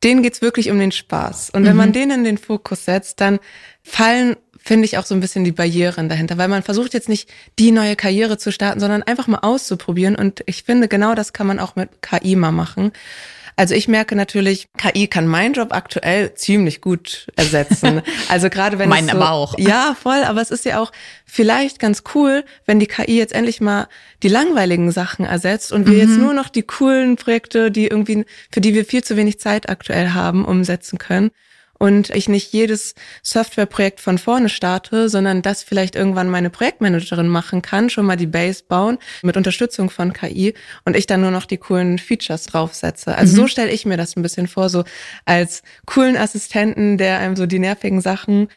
Denen 0.03 0.23
geht's 0.23 0.41
wirklich 0.41 0.71
um 0.71 0.79
den 0.79 0.93
Spaß. 0.93 1.49
Und 1.49 1.65
wenn 1.65 1.73
mhm. 1.73 1.77
man 1.77 1.93
den 1.93 2.11
in 2.11 2.23
den 2.23 2.37
Fokus 2.37 2.85
setzt, 2.85 3.19
dann 3.19 3.39
fallen 3.83 4.37
finde 4.61 4.85
ich 4.85 4.97
auch 4.97 5.05
so 5.05 5.15
ein 5.15 5.21
bisschen 5.21 5.43
die 5.43 5.51
Barrieren 5.51 6.09
dahinter, 6.09 6.37
weil 6.37 6.47
man 6.47 6.63
versucht 6.63 6.93
jetzt 6.93 7.09
nicht 7.09 7.29
die 7.57 7.71
neue 7.71 7.95
Karriere 7.95 8.37
zu 8.37 8.51
starten, 8.51 8.79
sondern 8.79 9.03
einfach 9.03 9.27
mal 9.27 9.39
auszuprobieren. 9.39 10.15
Und 10.15 10.43
ich 10.45 10.63
finde, 10.63 10.87
genau 10.87 11.15
das 11.15 11.33
kann 11.33 11.47
man 11.47 11.59
auch 11.59 11.75
mit 11.75 12.01
KI 12.01 12.35
mal 12.35 12.51
machen. 12.51 12.91
Also 13.59 13.75
ich 13.75 13.89
merke 13.89 14.15
natürlich, 14.15 14.69
KI 14.77 15.07
kann 15.07 15.27
meinen 15.27 15.53
Job 15.53 15.73
aktuell 15.73 16.33
ziemlich 16.33 16.79
gut 16.79 17.27
ersetzen. 17.35 18.01
Also 18.29 18.49
gerade 18.49 18.79
wenn 18.79 18.87
Meinen 18.87 19.09
so, 19.09 19.17
aber 19.17 19.31
auch. 19.31 19.57
Ja, 19.57 19.97
voll. 20.01 20.23
Aber 20.23 20.41
es 20.41 20.49
ist 20.49 20.63
ja 20.63 20.79
auch 20.79 20.93
vielleicht 21.25 21.79
ganz 21.79 22.03
cool, 22.13 22.45
wenn 22.65 22.79
die 22.79 22.85
KI 22.85 23.17
jetzt 23.17 23.33
endlich 23.33 23.59
mal 23.59 23.89
die 24.23 24.29
langweiligen 24.29 24.91
Sachen 24.91 25.25
ersetzt 25.25 25.73
und 25.73 25.87
wir 25.87 25.95
mhm. 25.95 25.99
jetzt 25.99 26.17
nur 26.17 26.33
noch 26.33 26.47
die 26.47 26.61
coolen 26.61 27.17
Projekte, 27.17 27.69
die 27.69 27.87
irgendwie, 27.87 28.23
für 28.49 28.61
die 28.61 28.73
wir 28.73 28.85
viel 28.85 29.03
zu 29.03 29.17
wenig 29.17 29.39
Zeit 29.39 29.67
aktuell 29.67 30.11
haben, 30.11 30.45
umsetzen 30.45 30.97
können 30.97 31.31
und 31.79 32.09
ich 32.11 32.29
nicht 32.29 32.53
jedes 32.53 32.93
Softwareprojekt 33.23 33.99
von 33.99 34.17
vorne 34.17 34.49
starte, 34.49 35.09
sondern 35.09 35.41
das 35.41 35.63
vielleicht 35.63 35.95
irgendwann 35.95 36.29
meine 36.29 36.49
Projektmanagerin 36.49 37.27
machen 37.27 37.61
kann, 37.61 37.89
schon 37.89 38.05
mal 38.05 38.17
die 38.17 38.27
Base 38.27 38.63
bauen 38.67 38.99
mit 39.23 39.37
Unterstützung 39.37 39.89
von 39.89 40.13
KI 40.13 40.53
und 40.85 40.95
ich 40.95 41.07
dann 41.07 41.21
nur 41.21 41.31
noch 41.31 41.45
die 41.45 41.57
coolen 41.57 41.97
Features 41.97 42.45
draufsetze. 42.45 43.15
Also 43.15 43.33
mhm. 43.33 43.35
so 43.37 43.47
stelle 43.47 43.71
ich 43.71 43.85
mir 43.85 43.97
das 43.97 44.15
ein 44.15 44.21
bisschen 44.21 44.47
vor, 44.47 44.69
so 44.69 44.83
als 45.25 45.63
coolen 45.85 46.17
Assistenten, 46.17 46.97
der 46.97 47.19
einem 47.19 47.37
so 47.37 47.45
die 47.45 47.59
nervigen 47.59 48.01
Sachen 48.01 48.49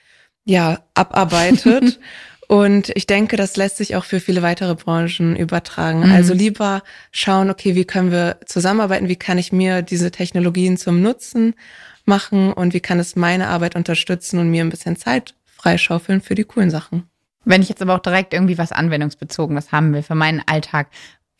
ja 0.45 0.81
abarbeitet. 0.95 2.01
Und 2.49 2.91
ich 2.97 3.07
denke, 3.07 3.39
das 3.39 3.57
lässt 3.57 3.79
sich 3.79 3.97
auch 3.97 4.05
für 4.05 4.21
viele 4.21 4.43
weitere 4.43 4.75
Branchen 4.75 5.37
übertragen. 5.37 6.01
Mhm. 6.01 6.13
Also 6.13 6.35
lieber 6.35 6.83
schauen, 7.11 7.49
okay, 7.49 7.75
wie 7.77 7.87
können 7.87 8.11
wir 8.11 8.41
zusammenarbeiten? 8.45 9.09
Wie 9.09 9.17
kann 9.17 9.39
ich 9.39 9.53
mir 9.53 9.81
diese 9.81 10.11
Technologien 10.11 10.77
zum 10.77 11.01
Nutzen 11.01 11.55
machen 12.07 12.53
und 12.53 12.75
wie 12.75 12.81
kann 12.81 12.99
es 12.99 13.17
meine 13.17 13.49
Arbeit 13.49 13.77
unterstützen 13.77 14.39
und 14.39 14.51
mir 14.51 14.63
ein 14.65 14.71
bisschen 14.71 14.97
Zeit 14.97 15.35
freischaufeln 15.45 16.21
für 16.21 16.35
die 16.35 16.45
coolen 16.45 16.71
Sachen. 16.71 17.05
Wenn 17.45 17.63
ich 17.63 17.69
jetzt 17.69 17.83
aber 17.83 17.95
auch 17.95 18.01
direkt 18.01 18.35
irgendwie 18.35 18.59
was 18.59 18.73
anwendungsbezogenes 18.73 19.73
haben 19.73 19.93
will 19.93 20.03
für 20.03 20.15
meinen 20.15 20.43
Alltag, 20.47 20.89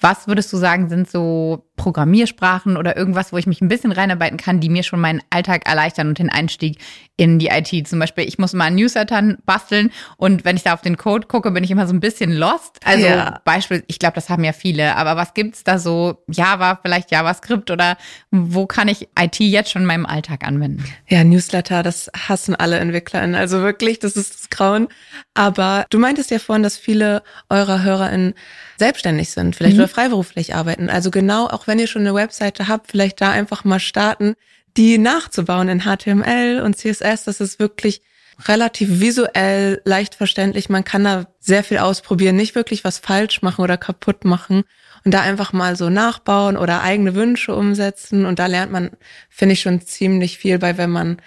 was 0.03 0.27
würdest 0.27 0.53
du 0.53 0.57
sagen, 0.57 0.89
sind 0.89 1.09
so 1.09 1.71
Programmiersprachen 1.77 2.77
oder 2.77 2.97
irgendwas, 2.97 3.33
wo 3.33 3.39
ich 3.39 3.47
mich 3.47 3.61
ein 3.61 3.69
bisschen 3.69 3.93
reinarbeiten 3.93 4.37
kann, 4.37 4.61
die 4.61 4.69
mir 4.69 4.83
schon 4.83 5.01
meinen 5.01 5.23
Alltag 5.31 5.67
erleichtern 5.67 6.09
und 6.09 6.19
den 6.19 6.29
Einstieg 6.29 6.79
in 7.17 7.39
die 7.39 7.49
IT? 7.49 7.89
Zum 7.89 8.01
Beispiel, 8.01 8.27
ich 8.27 8.39
muss 8.39 8.53
mal 8.53 8.65
einen 8.65 8.77
Newsletter 8.77 9.37
basteln 9.47 9.91
und 10.17 10.45
wenn 10.45 10.57
ich 10.57 10.65
da 10.65 10.75
auf 10.75 10.83
den 10.83 10.97
Code 10.97 11.29
gucke, 11.29 11.51
bin 11.53 11.63
ich 11.63 11.71
immer 11.71 11.87
so 11.87 11.95
ein 11.95 12.01
bisschen 12.01 12.33
lost. 12.33 12.81
Also 12.85 13.07
ja. 13.07 13.41
Beispiel, 13.45 13.85
ich 13.87 14.01
glaube, 14.01 14.15
das 14.17 14.29
haben 14.29 14.43
ja 14.43 14.53
viele, 14.53 14.97
aber 14.97 15.17
was 15.17 15.35
gibt's 15.35 15.63
da 15.63 15.79
so? 15.79 16.25
Java, 16.29 16.81
vielleicht 16.83 17.11
JavaScript 17.13 17.71
oder 17.71 17.97
wo 18.31 18.67
kann 18.67 18.89
ich 18.89 19.09
IT 19.19 19.39
jetzt 19.39 19.71
schon 19.71 19.83
in 19.83 19.89
meinem 19.89 20.07
Alltag 20.07 20.45
anwenden? 20.45 20.85
Ja, 21.09 21.23
Newsletter, 21.23 21.83
das 21.83 22.11
hassen 22.29 22.57
alle 22.57 22.79
EntwicklerInnen. 22.79 23.37
Also 23.37 23.61
wirklich, 23.63 24.01
das 24.01 24.17
ist 24.17 24.35
das 24.35 24.51
Grauen. 24.51 24.89
Aber 25.35 25.87
du 25.91 25.99
meintest 25.99 26.31
ja 26.31 26.41
vorhin, 26.41 26.63
dass 26.63 26.77
viele 26.77 27.23
eurer 27.49 27.83
HörerInnen 27.83 28.35
selbstständig 28.79 29.31
sind, 29.31 29.55
vielleicht 29.55 29.77
mhm. 29.77 29.83
Freiberuflich 29.93 30.55
arbeiten. 30.55 30.91
Also 30.91 31.11
genau, 31.11 31.47
auch 31.47 31.67
wenn 31.67 31.79
ihr 31.79 31.87
schon 31.87 32.03
eine 32.03 32.15
Webseite 32.15 32.69
habt, 32.69 32.91
vielleicht 32.91 33.21
da 33.21 33.31
einfach 33.31 33.65
mal 33.65 33.81
starten, 33.81 34.35
die 34.77 34.99
nachzubauen 34.99 35.69
in 35.69 35.83
HTML 35.83 36.63
und 36.65 36.77
CSS. 36.77 37.25
Das 37.25 37.41
ist 37.41 37.59
wirklich 37.59 38.03
relativ 38.47 39.01
visuell, 39.01 39.83
leicht 39.85 40.15
verständlich. 40.15 40.69
Man 40.69 40.85
kann 40.85 41.05
da 41.05 41.27
sehr 41.41 41.65
viel 41.65 41.79
ausprobieren, 41.79 42.37
nicht 42.37 42.55
wirklich 42.55 42.85
was 42.85 42.99
falsch 42.99 43.43
machen 43.43 43.63
oder 43.63 43.77
kaputt 43.77 44.25
machen 44.25 44.65
und 45.05 45.13
da 45.13 45.21
einfach 45.21 45.53
mal 45.53 45.77
so 45.77 45.91
nachbauen 45.91 46.57
oder 46.57 46.83
eigene 46.83 47.15
Wünsche 47.15 47.55
umsetzen. 47.55 48.25
Und 48.25 48.39
da 48.39 48.47
lernt 48.47 48.73
man, 48.73 48.91
finde 49.29 49.55
ich, 49.55 49.61
schon 49.61 49.81
ziemlich 49.81 50.39
viel 50.39 50.59
bei, 50.59 50.79
wenn 50.79 50.91
man 50.91 51.19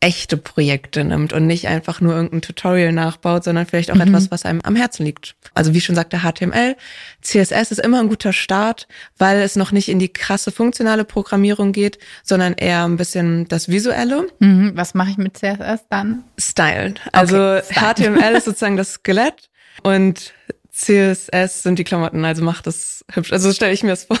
echte 0.00 0.36
Projekte 0.36 1.04
nimmt 1.04 1.32
und 1.32 1.46
nicht 1.46 1.68
einfach 1.68 2.00
nur 2.00 2.14
irgendein 2.14 2.42
Tutorial 2.42 2.92
nachbaut, 2.92 3.44
sondern 3.44 3.64
vielleicht 3.66 3.90
auch 3.90 3.96
mhm. 3.96 4.02
etwas, 4.02 4.30
was 4.30 4.44
einem 4.44 4.60
am 4.60 4.76
Herzen 4.76 5.04
liegt. 5.04 5.36
Also 5.54 5.72
wie 5.72 5.80
schon 5.80 5.94
sagte, 5.94 6.20
HTML, 6.20 6.76
CSS 7.22 7.70
ist 7.70 7.80
immer 7.80 8.00
ein 8.00 8.08
guter 8.08 8.34
Start, 8.34 8.88
weil 9.16 9.40
es 9.40 9.56
noch 9.56 9.72
nicht 9.72 9.88
in 9.88 9.98
die 9.98 10.12
krasse 10.12 10.52
funktionale 10.52 11.04
Programmierung 11.04 11.72
geht, 11.72 11.98
sondern 12.22 12.52
eher 12.52 12.84
ein 12.84 12.96
bisschen 12.96 13.48
das 13.48 13.68
Visuelle. 13.68 14.28
Mhm. 14.38 14.72
Was 14.74 14.92
mache 14.92 15.10
ich 15.10 15.16
mit 15.16 15.38
CSS 15.38 15.86
dann? 15.88 16.24
Stylen. 16.38 16.98
Also 17.12 17.36
okay, 17.36 17.62
Style. 17.70 17.94
HTML 17.94 18.36
ist 18.36 18.44
sozusagen 18.44 18.76
das 18.76 18.94
Skelett 18.94 19.48
und 19.82 20.34
CSS 20.76 21.62
sind 21.62 21.78
die 21.78 21.84
Klamotten, 21.84 22.24
also 22.24 22.44
macht 22.44 22.66
das 22.66 23.04
hübsch. 23.10 23.32
Also 23.32 23.50
stelle 23.52 23.72
ich 23.72 23.82
mir 23.82 23.90
das 23.90 24.04
vor. 24.04 24.18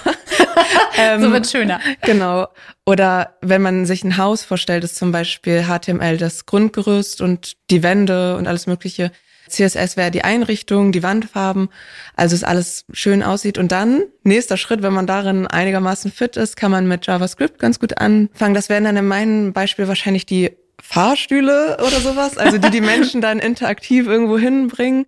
ähm, 0.98 1.20
so 1.20 1.30
wird 1.30 1.46
schöner. 1.46 1.80
Genau. 2.00 2.48
Oder 2.86 3.36
wenn 3.42 3.60
man 3.60 3.84
sich 3.84 4.04
ein 4.04 4.16
Haus 4.16 4.42
vorstellt, 4.42 4.82
ist 4.82 4.96
zum 4.96 5.12
Beispiel 5.12 5.64
HTML 5.64 6.16
das 6.16 6.46
Grundgerüst 6.46 7.20
und 7.20 7.56
die 7.70 7.82
Wände 7.82 8.36
und 8.36 8.46
alles 8.46 8.66
Mögliche. 8.66 9.12
CSS 9.48 9.96
wäre 9.96 10.10
die 10.10 10.24
Einrichtung, 10.24 10.92
die 10.92 11.02
Wandfarben, 11.02 11.68
also 12.16 12.34
es 12.34 12.42
alles 12.42 12.86
schön 12.90 13.22
aussieht. 13.22 13.58
Und 13.58 13.70
dann, 13.70 14.04
nächster 14.24 14.56
Schritt, 14.56 14.82
wenn 14.82 14.94
man 14.94 15.06
darin 15.06 15.46
einigermaßen 15.46 16.10
fit 16.10 16.36
ist, 16.36 16.56
kann 16.56 16.70
man 16.70 16.88
mit 16.88 17.06
JavaScript 17.06 17.58
ganz 17.58 17.78
gut 17.78 17.98
anfangen. 17.98 18.54
Das 18.54 18.70
wären 18.70 18.84
dann 18.84 18.96
in 18.96 19.06
meinem 19.06 19.52
Beispiel 19.52 19.88
wahrscheinlich 19.88 20.24
die 20.24 20.56
Fahrstühle 20.80 21.76
oder 21.80 22.00
sowas, 22.00 22.38
also 22.38 22.58
die 22.58 22.70
die 22.70 22.80
Menschen 22.82 23.20
dann 23.20 23.38
interaktiv 23.38 24.06
irgendwo 24.06 24.38
hinbringen. 24.38 25.06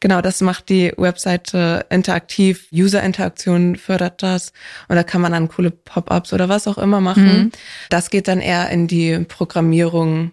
Genau, 0.00 0.20
das 0.20 0.40
macht 0.40 0.68
die 0.68 0.92
Webseite 0.96 1.86
interaktiv. 1.90 2.68
User-Interaktion 2.72 3.76
fördert 3.76 4.22
das. 4.22 4.52
Und 4.88 4.96
da 4.96 5.02
kann 5.02 5.20
man 5.20 5.32
dann 5.32 5.48
coole 5.48 5.70
Pop-ups 5.70 6.32
oder 6.32 6.48
was 6.48 6.66
auch 6.66 6.78
immer 6.78 7.00
machen. 7.00 7.38
Mhm. 7.38 7.52
Das 7.90 8.10
geht 8.10 8.28
dann 8.28 8.40
eher 8.40 8.68
in 8.70 8.86
die 8.86 9.18
Programmierung, 9.20 10.32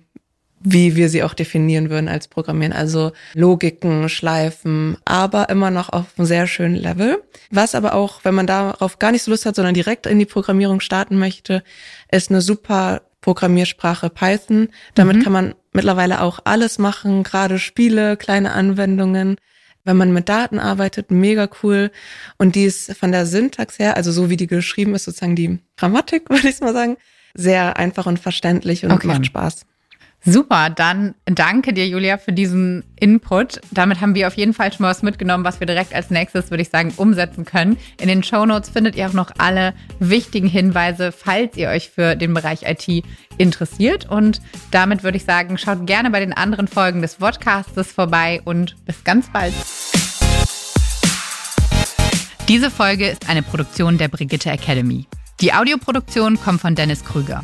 wie 0.60 0.96
wir 0.96 1.10
sie 1.10 1.24
auch 1.24 1.34
definieren 1.34 1.90
würden 1.90 2.08
als 2.08 2.28
Programmieren. 2.28 2.74
Also 2.74 3.12
Logiken, 3.34 4.10
Schleifen, 4.10 4.98
aber 5.06 5.50
immer 5.50 5.72
noch 5.72 5.90
auf 5.90 6.06
einem 6.18 6.26
sehr 6.26 6.48
schönen 6.48 6.76
Level. 6.76 7.22
Was 7.52 7.76
aber 7.76 7.94
auch, 7.94 8.22
wenn 8.24 8.34
man 8.34 8.48
darauf 8.48 9.00
gar 9.00 9.12
nicht 9.12 9.24
so 9.24 9.32
Lust 9.32 9.46
hat, 9.46 9.56
sondern 9.56 9.74
direkt 9.74 10.06
in 10.08 10.20
die 10.20 10.26
Programmierung 10.26 10.80
starten 10.80 11.18
möchte, 11.18 11.64
ist 12.12 12.30
eine 12.30 12.42
super 12.42 13.02
Programmiersprache 13.22 14.10
Python. 14.10 14.70
Damit 14.96 15.18
mhm. 15.18 15.24
kann 15.24 15.34
man 15.34 15.56
mittlerweile 15.72 16.22
auch 16.22 16.40
alles 16.44 16.78
machen, 16.78 17.24
gerade 17.24 17.60
Spiele, 17.60 18.18
kleine 18.18 18.52
Anwendungen 18.52 19.38
wenn 19.84 19.98
man 19.98 20.14
mit 20.14 20.30
Daten 20.30 20.60
arbeitet, 20.60 21.12
mega 21.12 21.50
cool. 21.62 21.92
Und 22.38 22.56
die 22.56 22.66
ist 22.66 22.96
von 22.98 23.12
der 23.12 23.26
Syntax 23.26 23.80
her, 23.80 23.98
also 23.98 24.12
so 24.12 24.30
wie 24.30 24.38
die 24.38 24.48
geschrieben 24.48 24.96
ist, 24.96 25.06
sozusagen 25.06 25.36
die 25.36 25.60
Grammatik, 25.78 26.30
würde 26.30 26.50
ich 26.50 26.60
mal 26.62 26.74
sagen, 26.74 26.98
sehr 27.34 27.78
einfach 27.78 28.06
und 28.06 28.20
verständlich 28.20 28.86
und 28.86 28.92
okay. 28.92 29.08
macht 29.08 29.26
Spaß. 29.26 29.66
Super, 30.26 30.70
dann 30.70 31.16
danke 31.26 31.74
dir, 31.74 31.86
Julia, 31.86 32.18
für 32.18 32.32
diesen 32.32 32.86
Input. 32.98 33.60
Damit 33.72 34.00
haben 34.00 34.16
wir 34.16 34.28
auf 34.28 34.36
jeden 34.36 34.54
Fall 34.54 34.72
schon 34.72 34.84
mal 34.84 34.90
was 34.90 35.04
mitgenommen, 35.04 35.44
was 35.44 35.60
wir 35.60 35.68
direkt 35.68 35.94
als 35.94 36.12
nächstes, 36.12 36.50
würde 36.50 36.62
ich 36.62 36.70
sagen, 36.70 36.94
umsetzen 36.96 37.44
können. 37.44 37.78
In 38.00 38.08
den 38.08 38.24
Show 38.24 38.46
Notes 38.46 38.70
findet 38.70 38.96
ihr 38.96 39.06
auch 39.08 39.14
noch 39.14 39.32
alle 39.38 39.74
wichtigen 40.00 40.48
Hinweise, 40.48 41.12
falls 41.12 41.58
ihr 41.58 41.68
euch 41.68 41.90
für 41.90 42.16
den 42.16 42.34
Bereich 42.34 42.62
IT 42.64 43.04
interessiert. 43.38 44.10
Und 44.10 44.40
damit 44.72 45.04
würde 45.04 45.18
ich 45.18 45.26
sagen, 45.26 45.58
schaut 45.58 45.86
gerne 45.86 46.10
bei 46.10 46.22
den 46.22 46.32
anderen 46.32 46.70
Folgen 46.70 47.02
des 47.02 47.16
Podcastes 47.16 47.92
vorbei 47.92 48.42
und 48.46 48.78
bis 48.86 49.04
ganz 49.04 49.30
bald. 49.30 49.54
Diese 52.48 52.72
Folge 52.72 53.10
ist 53.10 53.30
eine 53.30 53.44
Produktion 53.44 53.98
der 53.98 54.08
Brigitte 54.08 54.52
Academy. 54.52 55.06
Die 55.42 55.54
Audioproduktion 55.54 56.40
kommt 56.40 56.62
von 56.62 56.76
Dennis 56.76 57.04
Krüger. 57.04 57.44